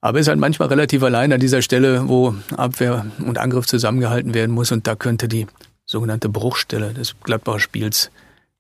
[0.04, 4.54] Aber ist halt manchmal relativ allein an dieser Stelle, wo Abwehr und Angriff zusammengehalten werden
[4.54, 4.70] muss.
[4.70, 5.46] Und da könnte die
[5.86, 8.10] sogenannte Bruchstelle des Gladbacher Spiels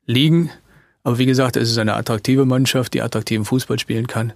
[0.06, 0.48] liegen.
[1.02, 4.32] Aber wie gesagt, es ist eine attraktive Mannschaft, die attraktiven Fußball spielen kann.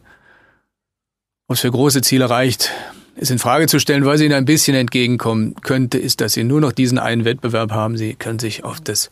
[1.46, 2.72] Ob es für große Ziele reicht,
[3.16, 6.44] ist in Frage zu stellen, weil sie ihnen ein bisschen entgegenkommen könnte, ist, dass sie
[6.44, 7.96] nur noch diesen einen Wettbewerb haben.
[7.96, 9.10] Sie können sich auf das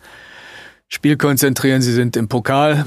[0.87, 1.81] Spiel konzentrieren.
[1.81, 2.85] Sie sind im Pokal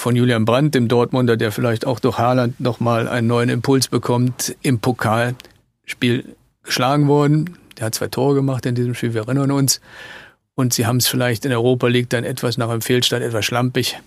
[0.00, 4.56] von Julian Brandt, dem Dortmunder, der vielleicht auch durch Haaland nochmal einen neuen Impuls bekommt,
[4.62, 6.24] im Pokalspiel
[6.62, 7.58] geschlagen worden.
[7.78, 9.80] Der hat zwei Tore gemacht in diesem Spiel, wir erinnern uns.
[10.54, 13.98] Und sie haben es vielleicht in Europa League dann etwas nach einem Fehlstart, etwas schlampig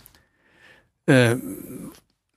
[1.05, 1.35] äh,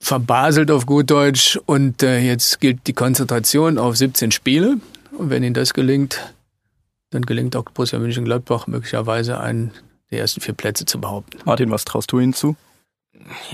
[0.01, 1.59] verbaselt auf gut Deutsch.
[1.65, 4.77] Und äh, jetzt gilt die Konzentration auf 17 Spiele.
[5.17, 6.35] Und wenn ihnen das gelingt,
[7.09, 9.73] dann gelingt auch Borussia Mönchengladbach möglicherweise einen
[10.11, 11.39] der ersten vier Plätze zu behaupten.
[11.47, 12.55] Martin, was traust du ihnen zu?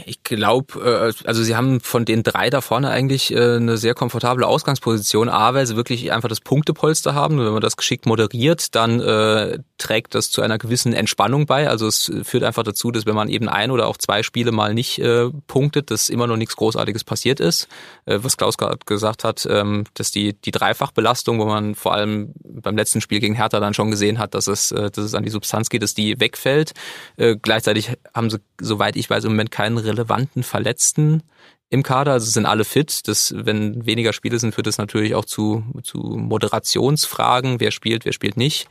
[0.06, 3.94] Ich glaube, äh, also sie haben von den drei da vorne eigentlich äh, eine sehr
[3.94, 5.28] komfortable Ausgangsposition.
[5.28, 7.38] A, weil sie wirklich einfach das Punktepolster haben.
[7.38, 11.68] Wenn man das geschickt moderiert, dann äh, trägt das zu einer gewissen Entspannung bei.
[11.68, 14.74] Also es führt einfach dazu, dass wenn man eben ein oder auch zwei Spiele mal
[14.74, 17.68] nicht äh, punktet, dass immer noch nichts Großartiges passiert ist.
[18.06, 22.32] Äh, was Klaus gerade gesagt hat, ähm, dass die, die Dreifachbelastung, wo man vor allem
[22.44, 25.24] beim letzten Spiel gegen Hertha dann schon gesehen hat, dass es, äh, dass es an
[25.24, 26.72] die Substanz geht, dass die wegfällt.
[27.16, 31.22] Äh, gleichzeitig haben sie, soweit ich weiß, im Moment keinen relevanten Verletzten
[31.70, 32.12] im Kader.
[32.12, 33.08] Also sind alle fit.
[33.08, 37.60] Das, wenn weniger Spiele sind, führt das natürlich auch zu, zu Moderationsfragen.
[37.60, 38.68] Wer spielt, wer spielt nicht.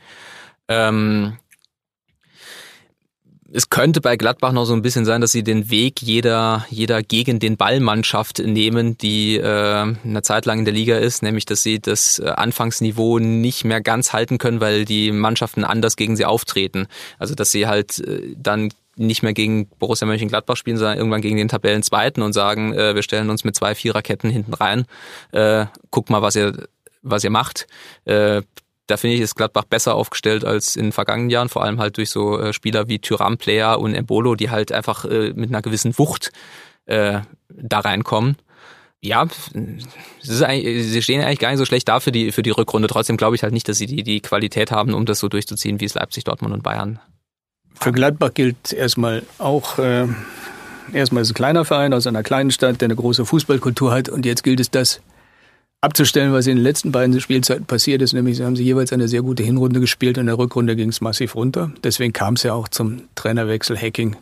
[0.72, 1.36] Ähm,
[3.54, 7.02] es könnte bei Gladbach noch so ein bisschen sein, dass sie den Weg jeder, jeder
[7.02, 11.62] gegen den Ballmannschaft nehmen, die äh, eine Zeit lang in der Liga ist, nämlich dass
[11.62, 16.24] sie das äh, Anfangsniveau nicht mehr ganz halten können, weil die Mannschaften anders gegen sie
[16.24, 16.86] auftreten.
[17.18, 21.36] Also dass sie halt äh, dann nicht mehr gegen Borussia Mönchengladbach spielen, sondern irgendwann gegen
[21.36, 24.86] den Tabellenzweiten und sagen, äh, wir stellen uns mit zwei Viererketten hinten rein,
[25.32, 26.68] äh, guckt mal, was ihr,
[27.02, 27.66] was ihr macht.
[28.06, 28.42] Äh,
[28.92, 31.96] da finde ich, ist Gladbach besser aufgestellt als in den vergangenen Jahren, vor allem halt
[31.96, 35.62] durch so äh, Spieler wie Tyram Player und Embolo, die halt einfach äh, mit einer
[35.62, 36.30] gewissen Wucht
[36.86, 38.36] äh, da reinkommen.
[39.00, 39.26] Ja,
[40.20, 42.86] sie stehen eigentlich gar nicht so schlecht da für die, für die Rückrunde.
[42.86, 45.80] Trotzdem glaube ich halt nicht, dass sie die, die Qualität haben, um das so durchzuziehen,
[45.80, 47.00] wie es Leipzig, Dortmund und Bayern
[47.82, 50.06] für Gladbach gilt erstmal auch, äh,
[50.92, 54.08] erstmal ist ein kleiner Verein aus einer kleinen Stadt, der eine große Fußballkultur hat.
[54.08, 55.00] Und jetzt gilt es, das
[55.82, 58.12] abzustellen, was in den letzten beiden Spielzeiten passiert ist.
[58.12, 61.00] Nämlich haben sie jeweils eine sehr gute Hinrunde gespielt und in der Rückrunde ging es
[61.00, 61.72] massiv runter.
[61.82, 64.16] Deswegen kam es ja auch zum Trainerwechsel Hacking,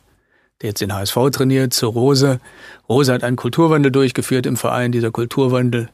[0.63, 2.41] der jetzt den HSV trainiert, zu Rose.
[2.89, 4.91] Rose hat einen Kulturwandel durchgeführt im Verein.
[4.91, 5.91] Dieser Kulturwandel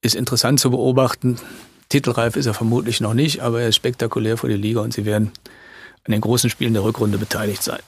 [0.00, 1.36] ist interessant zu beobachten.
[1.90, 5.04] Titelreif ist er vermutlich noch nicht, aber er ist spektakulär für die Liga und sie
[5.04, 5.32] werden
[6.04, 7.80] an den großen Spielen der Rückrunde beteiligt sein.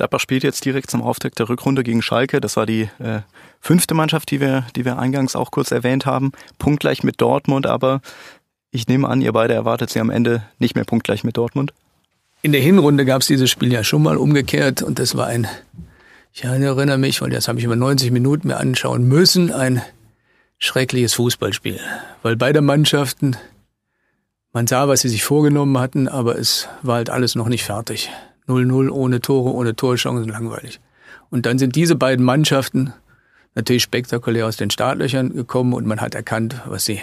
[0.00, 2.40] Gladbach spielt jetzt direkt zum Auftakt der Rückrunde gegen Schalke.
[2.40, 3.20] Das war die äh,
[3.60, 6.32] fünfte Mannschaft, die wir, die wir eingangs auch kurz erwähnt haben.
[6.56, 8.00] Punktgleich mit Dortmund, aber
[8.70, 11.74] ich nehme an, ihr beide erwartet sie am Ende nicht mehr punktgleich mit Dortmund.
[12.40, 15.46] In der Hinrunde gab es dieses Spiel ja schon mal umgekehrt und das war ein,
[16.32, 19.82] ich erinnere mich, weil das habe ich über 90 Minuten mir anschauen müssen, ein
[20.56, 21.78] schreckliches Fußballspiel.
[22.22, 23.36] Weil beide Mannschaften
[24.54, 28.10] man sah, was sie sich vorgenommen hatten, aber es war halt alles noch nicht fertig.
[28.50, 30.80] 0-0 ohne Tore, ohne Torchancen, langweilig.
[31.30, 32.92] Und dann sind diese beiden Mannschaften
[33.54, 37.00] natürlich spektakulär aus den Startlöchern gekommen und man hat erkannt, was sie,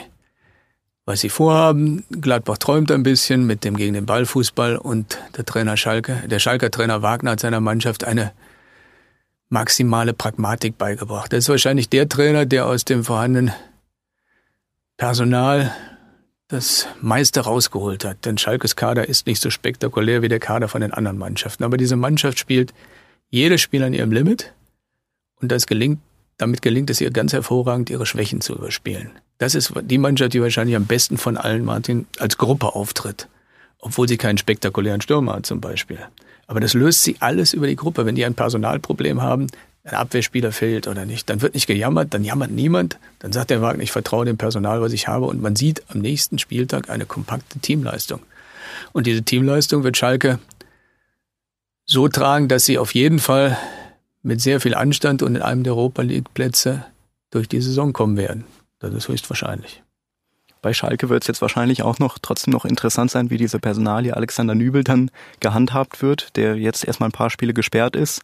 [1.05, 2.03] was sie vorhaben.
[2.09, 6.71] Gladbach träumt ein bisschen mit dem gegen den Ballfußball und der Trainer Schalke, der Schalker
[6.71, 8.31] Trainer Wagner hat seiner Mannschaft eine
[9.49, 11.31] maximale Pragmatik beigebracht.
[11.31, 13.53] Das ist wahrscheinlich der Trainer, der aus dem vorhandenen
[14.97, 15.71] Personal
[16.47, 18.25] das meiste rausgeholt hat.
[18.25, 21.63] Denn Schalkes Kader ist nicht so spektakulär wie der Kader von den anderen Mannschaften.
[21.63, 22.73] Aber diese Mannschaft spielt
[23.29, 24.53] jedes Spiel an ihrem Limit
[25.41, 25.99] und das gelingt,
[26.37, 29.11] damit gelingt es ihr ganz hervorragend, ihre Schwächen zu überspielen.
[29.39, 33.27] Das ist die Mannschaft, die wahrscheinlich am besten von allen, Martin, als Gruppe auftritt.
[33.79, 35.99] Obwohl sie keinen spektakulären Stürmer hat zum Beispiel.
[36.47, 38.05] Aber das löst sie alles über die Gruppe.
[38.05, 39.47] Wenn die ein Personalproblem haben,
[39.87, 41.29] ein Abwehrspieler fehlt oder nicht.
[41.29, 42.97] Dann wird nicht gejammert, dann jammert niemand.
[43.19, 45.25] Dann sagt der Wagner, ich vertraue dem Personal, was ich habe.
[45.25, 48.19] Und man sieht am nächsten Spieltag eine kompakte Teamleistung.
[48.91, 50.39] Und diese Teamleistung wird Schalke
[51.85, 53.57] so tragen, dass sie auf jeden Fall
[54.23, 56.85] mit sehr viel Anstand und in einem der Europa League Plätze
[57.31, 58.43] durch die Saison kommen werden.
[58.79, 59.83] Das ist höchstwahrscheinlich.
[60.61, 64.15] Bei Schalke wird es jetzt wahrscheinlich auch noch trotzdem noch interessant sein, wie diese Personalie
[64.15, 68.21] Alexander Nübel dann gehandhabt wird, der jetzt erstmal ein paar Spiele gesperrt ist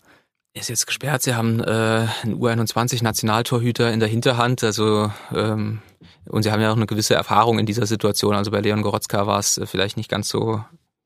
[0.53, 1.23] ist jetzt gesperrt.
[1.23, 4.63] Sie haben äh, einen U21-Nationaltorhüter in der Hinterhand.
[4.63, 5.81] Also ähm,
[6.25, 8.35] und sie haben ja auch eine gewisse Erfahrung in dieser Situation.
[8.35, 10.63] Also bei Leon Gorotzka war es äh, vielleicht nicht ganz so,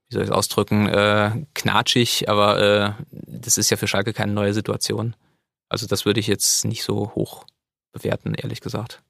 [0.10, 4.34] wie soll ich es ausdrücken, äh, knatschig, aber äh, das ist ja für Schalke keine
[4.34, 5.16] neue Situation.
[5.70, 7.46] Also das würde ich jetzt nicht so hoch
[7.92, 9.02] bewerten, ehrlich gesagt.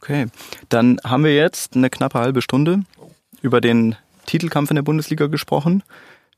[0.00, 0.26] Okay,
[0.68, 2.82] dann haben wir jetzt eine knappe halbe Stunde
[3.40, 5.82] über den Titelkampf in der Bundesliga gesprochen.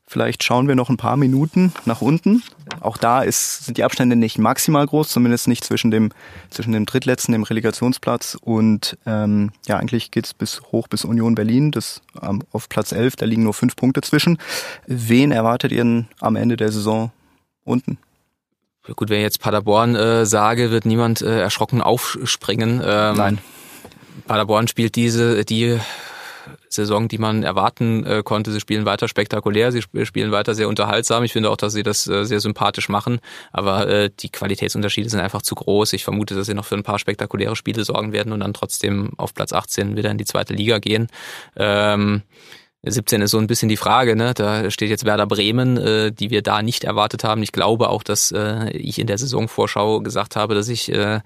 [0.07, 2.43] Vielleicht schauen wir noch ein paar Minuten nach unten.
[2.79, 6.11] Auch da ist, sind die Abstände nicht maximal groß, zumindest nicht zwischen dem,
[6.51, 11.71] zwischen dem drittletzten, dem Relegationsplatz und ähm, ja, eigentlich geht's bis hoch bis Union Berlin,
[11.71, 14.37] das ähm, auf Platz 11, da liegen nur fünf Punkte zwischen.
[14.85, 17.11] Wen erwartet ihr am Ende der Saison
[17.63, 17.97] unten?
[18.95, 22.81] Gut, wenn ich jetzt Paderborn äh, sage, wird niemand äh, erschrocken aufspringen.
[22.85, 23.37] Ähm, Nein.
[24.27, 25.79] Paderborn spielt diese, die
[26.69, 28.51] Saison, die man erwarten äh, konnte.
[28.51, 31.23] Sie spielen weiter spektakulär, sie sp spielen weiter sehr unterhaltsam.
[31.23, 33.19] Ich finde auch, dass sie das äh, sehr sympathisch machen,
[33.51, 35.93] aber äh, die Qualitätsunterschiede sind einfach zu groß.
[35.93, 39.11] Ich vermute, dass sie noch für ein paar spektakuläre Spiele sorgen werden und dann trotzdem
[39.17, 41.07] auf Platz 18 wieder in die zweite Liga gehen.
[41.55, 42.23] Ähm,
[42.85, 44.33] 17 ist so ein bisschen die Frage, ne?
[44.33, 47.41] Da steht jetzt Werder Bremen, äh, die wir da nicht erwartet haben.
[47.41, 51.21] Ich glaube auch, dass äh, ich in der Saisonvorschau gesagt habe, dass ich äh,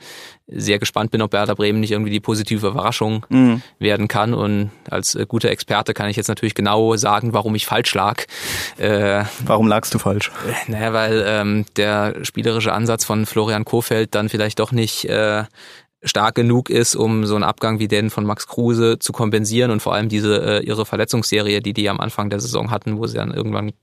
[0.48, 3.62] sehr gespannt bin, ob Werder Bremen nicht irgendwie die positive Überraschung mhm.
[3.78, 4.34] werden kann.
[4.34, 8.24] Und als äh, guter Experte kann ich jetzt natürlich genau sagen, warum ich falsch lag.
[8.78, 10.32] Äh, warum lagst du falsch?
[10.48, 15.43] Äh, naja, weil ähm, der spielerische Ansatz von Florian Kofeld dann vielleicht doch nicht äh,
[16.01, 19.81] stark genug ist, um so einen Abgang wie den von Max Kruse zu kompensieren und
[19.81, 23.17] vor allem diese äh, ihre Verletzungsserie, die die am Anfang der Saison hatten, wo sie
[23.17, 23.73] dann irgendwann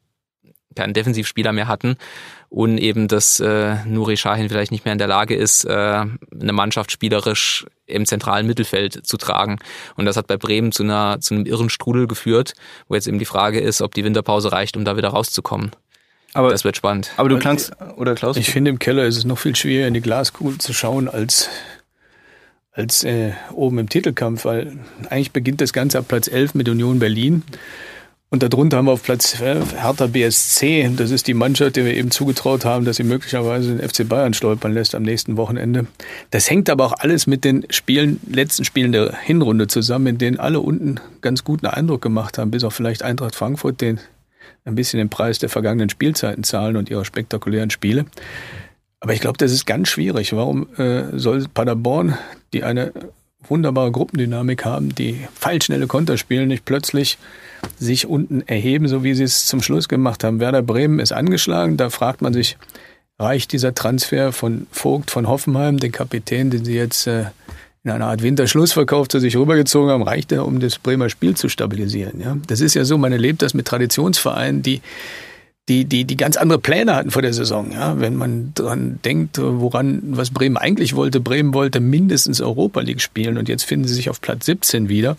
[0.74, 1.96] keinen Defensivspieler mehr hatten
[2.48, 6.52] und eben, dass äh, Nuri Sahin vielleicht nicht mehr in der Lage ist, äh, eine
[6.52, 9.59] Mannschaft spielerisch im zentralen Mittelfeld zu tragen.
[9.96, 12.55] Und das hat bei Bremen zu einer zu einem irren Strudel geführt,
[12.88, 15.72] wo jetzt eben die Frage ist, ob die Winterpause reicht, um da wieder rauszukommen.
[16.35, 17.12] Aber das wird spannend.
[17.16, 18.37] Aber du klangst oder Klaus?
[18.37, 21.48] Ich finde im Keller ist es noch viel schwieriger in die Glaskugel zu schauen als
[22.77, 26.99] als äh, oben im Titelkampf, weil eigentlich beginnt das Ganze ab Platz 11 mit Union
[26.99, 27.43] Berlin.
[28.29, 30.91] Und darunter haben wir auf Platz äh, Hertha BSC.
[30.97, 34.35] Das ist die Mannschaft, der wir eben zugetraut haben, dass sie möglicherweise den FC Bayern
[34.35, 35.87] stolpern lässt am nächsten Wochenende.
[36.31, 40.39] Das hängt aber auch alles mit den Spielen, letzten Spielen der Hinrunde zusammen, in denen
[40.39, 44.01] alle unten ganz guten Eindruck gemacht haben, bis auf vielleicht Eintracht Frankfurt, den
[44.67, 48.05] ein bisschen den Preis der vergangenen Spielzeiten zahlen und ihrer spektakulären Spiele.
[49.07, 50.33] Aber ich glaube, das ist ganz schwierig.
[50.33, 52.19] Warum äh, soll Paderborn,
[52.53, 52.92] die eine
[53.47, 57.16] wunderbare Gruppendynamik haben, die feilschnelle Konter spielen, nicht plötzlich
[57.79, 60.40] sich unten erheben, so wie sie es zum Schluss gemacht haben.
[60.40, 61.77] Werder Bremen ist angeschlagen.
[61.77, 62.57] Da fragt man sich,
[63.16, 67.27] reicht dieser Transfer von Vogt von Hoffenheim, den Kapitän, den sie jetzt äh,
[67.85, 71.49] in einer Art Winterschlussverkauf zu sich rübergezogen haben, reicht er, um das Bremer Spiel zu
[71.49, 72.21] stabilisieren.
[72.21, 72.37] Ja?
[72.49, 74.81] Das ist ja so, man erlebt das mit Traditionsvereinen, die
[75.68, 77.72] die, die, die ganz andere Pläne hatten vor der Saison.
[77.72, 81.20] Ja, wenn man dran denkt, woran, was Bremen eigentlich wollte.
[81.20, 85.16] Bremen wollte mindestens Europa League spielen und jetzt finden sie sich auf Platz 17 wieder.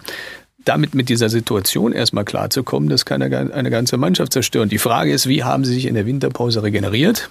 [0.64, 4.70] Damit mit dieser Situation erstmal klarzukommen, das kann eine, eine ganze Mannschaft zerstören.
[4.70, 7.30] Die Frage ist, wie haben sie sich in der Winterpause regeneriert?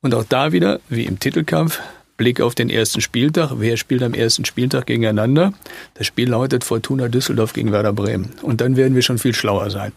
[0.00, 1.80] Und auch da wieder, wie im Titelkampf,
[2.22, 3.50] Blick auf den ersten Spieltag.
[3.56, 5.54] Wer spielt am ersten Spieltag gegeneinander?
[5.94, 8.30] Das Spiel lautet Fortuna Düsseldorf gegen Werder Bremen.
[8.42, 9.90] Und dann werden wir schon viel schlauer sein.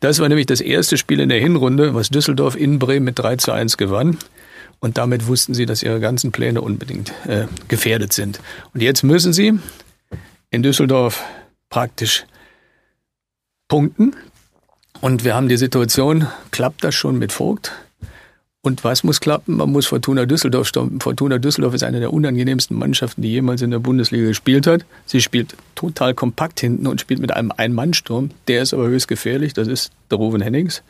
[0.00, 3.36] Das war nämlich das erste Spiel in der Hinrunde, was Düsseldorf in Bremen mit 3
[3.36, 4.18] zu 1 gewann.
[4.80, 8.40] Und damit wussten sie, dass ihre ganzen Pläne unbedingt äh, gefährdet sind.
[8.74, 9.60] Und jetzt müssen sie
[10.50, 11.22] in Düsseldorf
[11.70, 12.26] praktisch
[13.68, 14.16] punkten.
[15.00, 17.70] Und wir haben die Situation, klappt das schon mit Vogt?
[18.60, 19.56] Und was muss klappen?
[19.56, 21.00] Man muss Fortuna Düsseldorf stoppen.
[21.00, 24.84] Fortuna Düsseldorf ist eine der unangenehmsten Mannschaften, die jemals in der Bundesliga gespielt hat.
[25.06, 28.30] Sie spielt total kompakt hinten und spielt mit einem Ein-Mann-Sturm.
[28.48, 29.54] Der ist aber höchst gefährlich.
[29.54, 30.82] Das ist der Ruven Hennings.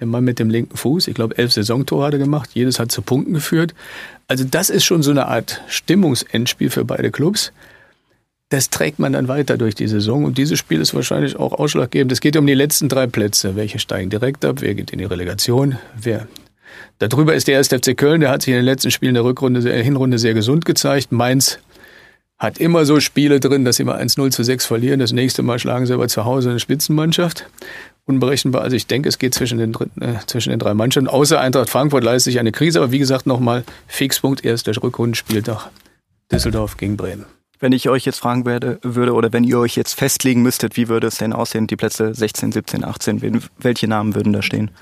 [0.00, 1.06] Der Mann mit dem linken Fuß.
[1.06, 2.50] Ich glaube, elf Saisontore gemacht.
[2.54, 3.74] Jedes hat zu Punkten geführt.
[4.26, 7.52] Also das ist schon so eine Art Stimmungsendspiel für beide Clubs.
[8.48, 10.24] Das trägt man dann weiter durch die Saison.
[10.24, 12.10] Und dieses Spiel ist wahrscheinlich auch ausschlaggebend.
[12.10, 13.54] Es geht um die letzten drei Plätze.
[13.54, 14.56] Welche steigen direkt ab?
[14.60, 15.78] Wer geht in die Relegation?
[15.94, 16.26] Wer
[16.98, 17.68] Darüber ist der 1.
[17.68, 20.64] FC Köln, der hat sich in den letzten Spielen der Rückrunde, der Hinrunde sehr gesund
[20.64, 21.12] gezeigt.
[21.12, 21.58] Mainz
[22.38, 25.00] hat immer so Spiele drin, dass sie mal 1-0 zu 6 verlieren.
[25.00, 27.46] Das nächste Mal schlagen sie aber zu Hause eine Spitzenmannschaft.
[28.04, 28.62] Unberechenbar.
[28.62, 31.06] Also ich denke, es geht zwischen den, äh, zwischen den drei Mannschaften.
[31.06, 32.80] Außer Eintracht Frankfurt leistet sich eine Krise.
[32.80, 35.70] Aber wie gesagt, nochmal Fixpunkt erst der Rückrundenspieltag
[36.32, 37.26] Düsseldorf gegen Bremen.
[37.60, 40.88] Wenn ich euch jetzt fragen werde, würde oder wenn ihr euch jetzt festlegen müsstet, wie
[40.88, 44.72] würde es denn aussehen, die Plätze 16, 17, 18, welche Namen würden da stehen?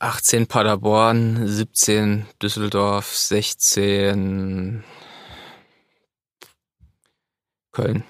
[0.00, 4.82] 18 Paderborn, 17 Düsseldorf, 16
[7.70, 8.02] Köln.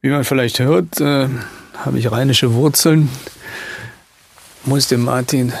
[0.00, 1.28] Wie man vielleicht hört, äh,
[1.76, 3.08] habe ich rheinische Wurzeln,
[4.64, 5.52] muss dem Martin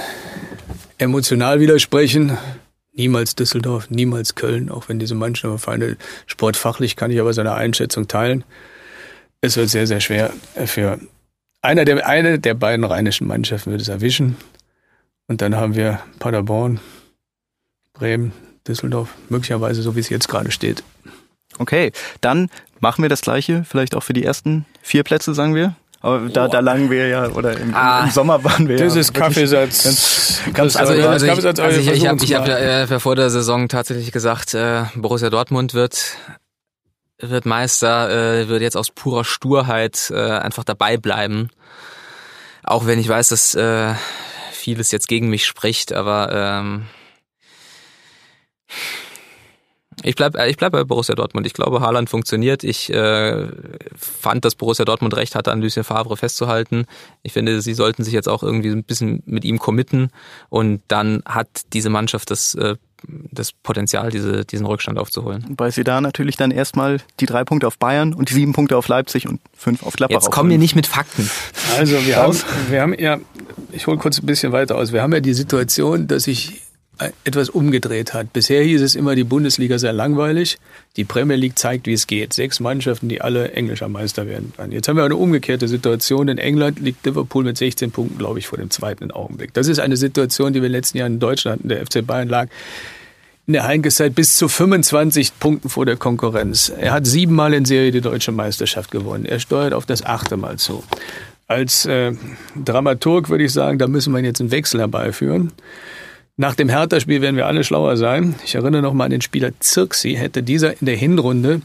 [0.98, 2.36] emotional widersprechen.
[2.92, 8.08] Niemals Düsseldorf, niemals Köln, auch wenn diese Mannschaft Feinde sportfachlich kann ich aber seine Einschätzung
[8.08, 8.42] teilen.
[9.40, 10.32] Es wird sehr, sehr schwer
[10.66, 10.98] für
[11.62, 14.36] einer der, eine der beiden rheinischen Mannschaften wird es erwischen.
[15.28, 16.80] Und dann haben wir Paderborn,
[17.92, 18.32] Bremen,
[18.66, 20.82] Düsseldorf, möglicherweise so wie es jetzt gerade steht.
[21.58, 25.74] Okay, dann machen wir das gleiche, vielleicht auch für die ersten vier Plätze, sagen wir.
[26.00, 29.00] Aber da, da lagen wir ja, oder im, ah, im Sommer waren wir das ja.
[29.00, 29.82] ist Kaffeesatz.
[29.82, 33.68] Ganz, ganz also, also, ich, also ich, ich habe hab ja äh, vor der Saison
[33.68, 36.16] tatsächlich gesagt, äh, Borussia Dortmund wird
[37.20, 41.50] wird Meister, äh, wird jetzt aus purer Sturheit äh, einfach dabei bleiben.
[42.62, 43.94] Auch wenn ich weiß, dass äh,
[44.58, 46.86] vieles jetzt gegen mich spricht, aber ähm,
[50.04, 51.46] Ich bleibe ich bleib bei Borussia Dortmund.
[51.46, 52.62] Ich glaube, Haaland funktioniert.
[52.62, 53.48] Ich äh,
[53.96, 56.86] fand, dass Borussia Dortmund recht hatte, an Lucien Favre festzuhalten.
[57.22, 60.10] Ich finde, sie sollten sich jetzt auch irgendwie ein bisschen mit ihm committen.
[60.50, 62.76] Und dann hat diese Mannschaft das äh,
[63.06, 65.44] das Potenzial, diese, diesen Rückstand aufzuholen.
[65.56, 68.76] Weil sie da natürlich dann erstmal die drei Punkte auf Bayern und die sieben Punkte
[68.76, 71.30] auf Leipzig und fünf auf Gladbach Jetzt kommen wir nicht mit Fakten.
[71.78, 72.36] Also wir haben,
[72.70, 73.18] wir haben ja,
[73.72, 76.62] ich hole kurz ein bisschen weiter aus, wir haben ja die Situation, dass sich
[77.24, 78.32] etwas umgedreht hat.
[78.32, 80.58] Bisher hieß es immer, die Bundesliga sei langweilig.
[80.96, 82.32] Die Premier League zeigt, wie es geht.
[82.32, 84.52] Sechs Mannschaften, die alle englischer Meister werden.
[84.70, 86.28] Jetzt haben wir eine umgekehrte Situation.
[86.28, 89.54] In England liegt Liverpool mit 16 Punkten, glaube ich, vor dem zweiten Augenblick.
[89.54, 92.04] Das ist eine Situation, die wir in den letzten Jahren in Deutschland, in der FC
[92.04, 92.48] Bayern lag,
[93.46, 96.68] in der Heinkeszeit bis zu 25 Punkten vor der Konkurrenz.
[96.68, 99.24] Er hat siebenmal in Serie die deutsche Meisterschaft gewonnen.
[99.24, 100.84] Er steuert auf das achte Mal zu.
[101.46, 102.12] Als äh,
[102.62, 105.52] Dramaturg würde ich sagen, da müssen wir jetzt einen Wechsel herbeiführen.
[106.40, 108.36] Nach dem Hertha-Spiel werden wir alle schlauer sein.
[108.44, 110.14] Ich erinnere noch mal an den Spieler Zirksi.
[110.14, 111.62] Hätte dieser in der Hinrunde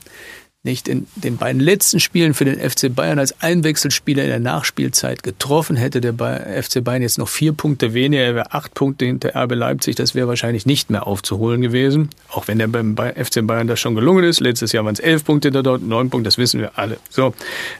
[0.63, 5.21] nicht in den beiden letzten Spielen für den FC Bayern als Einwechselspieler in der Nachspielzeit
[5.21, 9.35] getroffen, hätte der FC Bayern jetzt noch vier Punkte weniger, er wäre acht Punkte hinter
[9.35, 13.67] RB Leipzig, das wäre wahrscheinlich nicht mehr aufzuholen gewesen, auch wenn der beim FC Bayern
[13.67, 14.39] das schon gelungen ist.
[14.39, 16.97] Letztes Jahr waren es elf Punkte hinter dort, neun Punkte, das wissen wir alle.
[17.09, 17.35] So,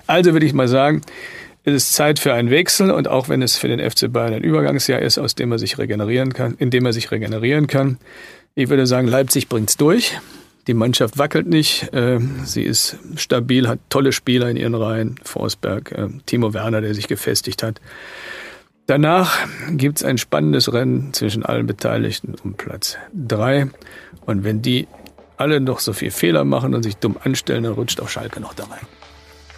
[0.05, 1.01] also würde ich mal sagen,
[1.65, 4.43] es ist Zeit für einen Wechsel und auch wenn es für den FC Bayern ein
[4.43, 7.97] Übergangsjahr ist, aus dem er sich regenerieren kann, in dem er sich regenerieren kann,
[8.55, 10.19] ich würde sagen, Leipzig bringt's durch.
[10.67, 15.91] Die Mannschaft wackelt nicht, äh, sie ist stabil, hat tolle Spieler in ihren Reihen, Forsberg,
[15.91, 17.81] äh, Timo Werner, der sich gefestigt hat.
[18.85, 19.39] Danach
[19.71, 23.67] gibt's ein spannendes Rennen zwischen allen Beteiligten um Platz drei.
[24.25, 24.87] Und wenn die
[25.37, 28.53] alle noch so viel Fehler machen und sich dumm anstellen, dann rutscht auch Schalke noch
[28.53, 28.85] da rein.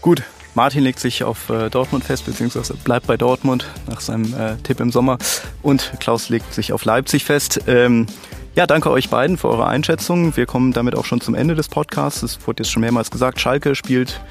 [0.01, 0.23] Gut,
[0.55, 4.79] Martin legt sich auf äh, Dortmund fest, beziehungsweise bleibt bei Dortmund nach seinem äh, Tipp
[4.79, 5.17] im Sommer.
[5.61, 7.59] Und Klaus legt sich auf Leipzig fest.
[7.67, 8.07] Ähm,
[8.55, 10.37] ja, danke euch beiden für eure Einschätzung.
[10.37, 12.23] Wir kommen damit auch schon zum Ende des Podcasts.
[12.23, 14.21] Es wurde jetzt schon mehrmals gesagt, Schalke spielt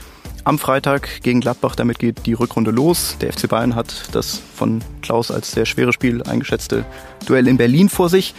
[0.45, 1.77] am Freitag gegen Gladbach.
[1.77, 3.19] Damit geht die Rückrunde los.
[3.21, 6.87] Der FC Bayern hat das von Klaus als sehr schwere Spiel eingeschätzte
[7.27, 8.35] Duell in Berlin vor sich.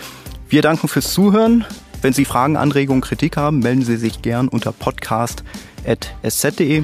[0.50, 1.66] Wir danken fürs Zuhören.
[2.02, 6.84] Wenn Sie Fragen, Anregungen, Kritik haben, melden Sie sich gern unter podcast.sz.de.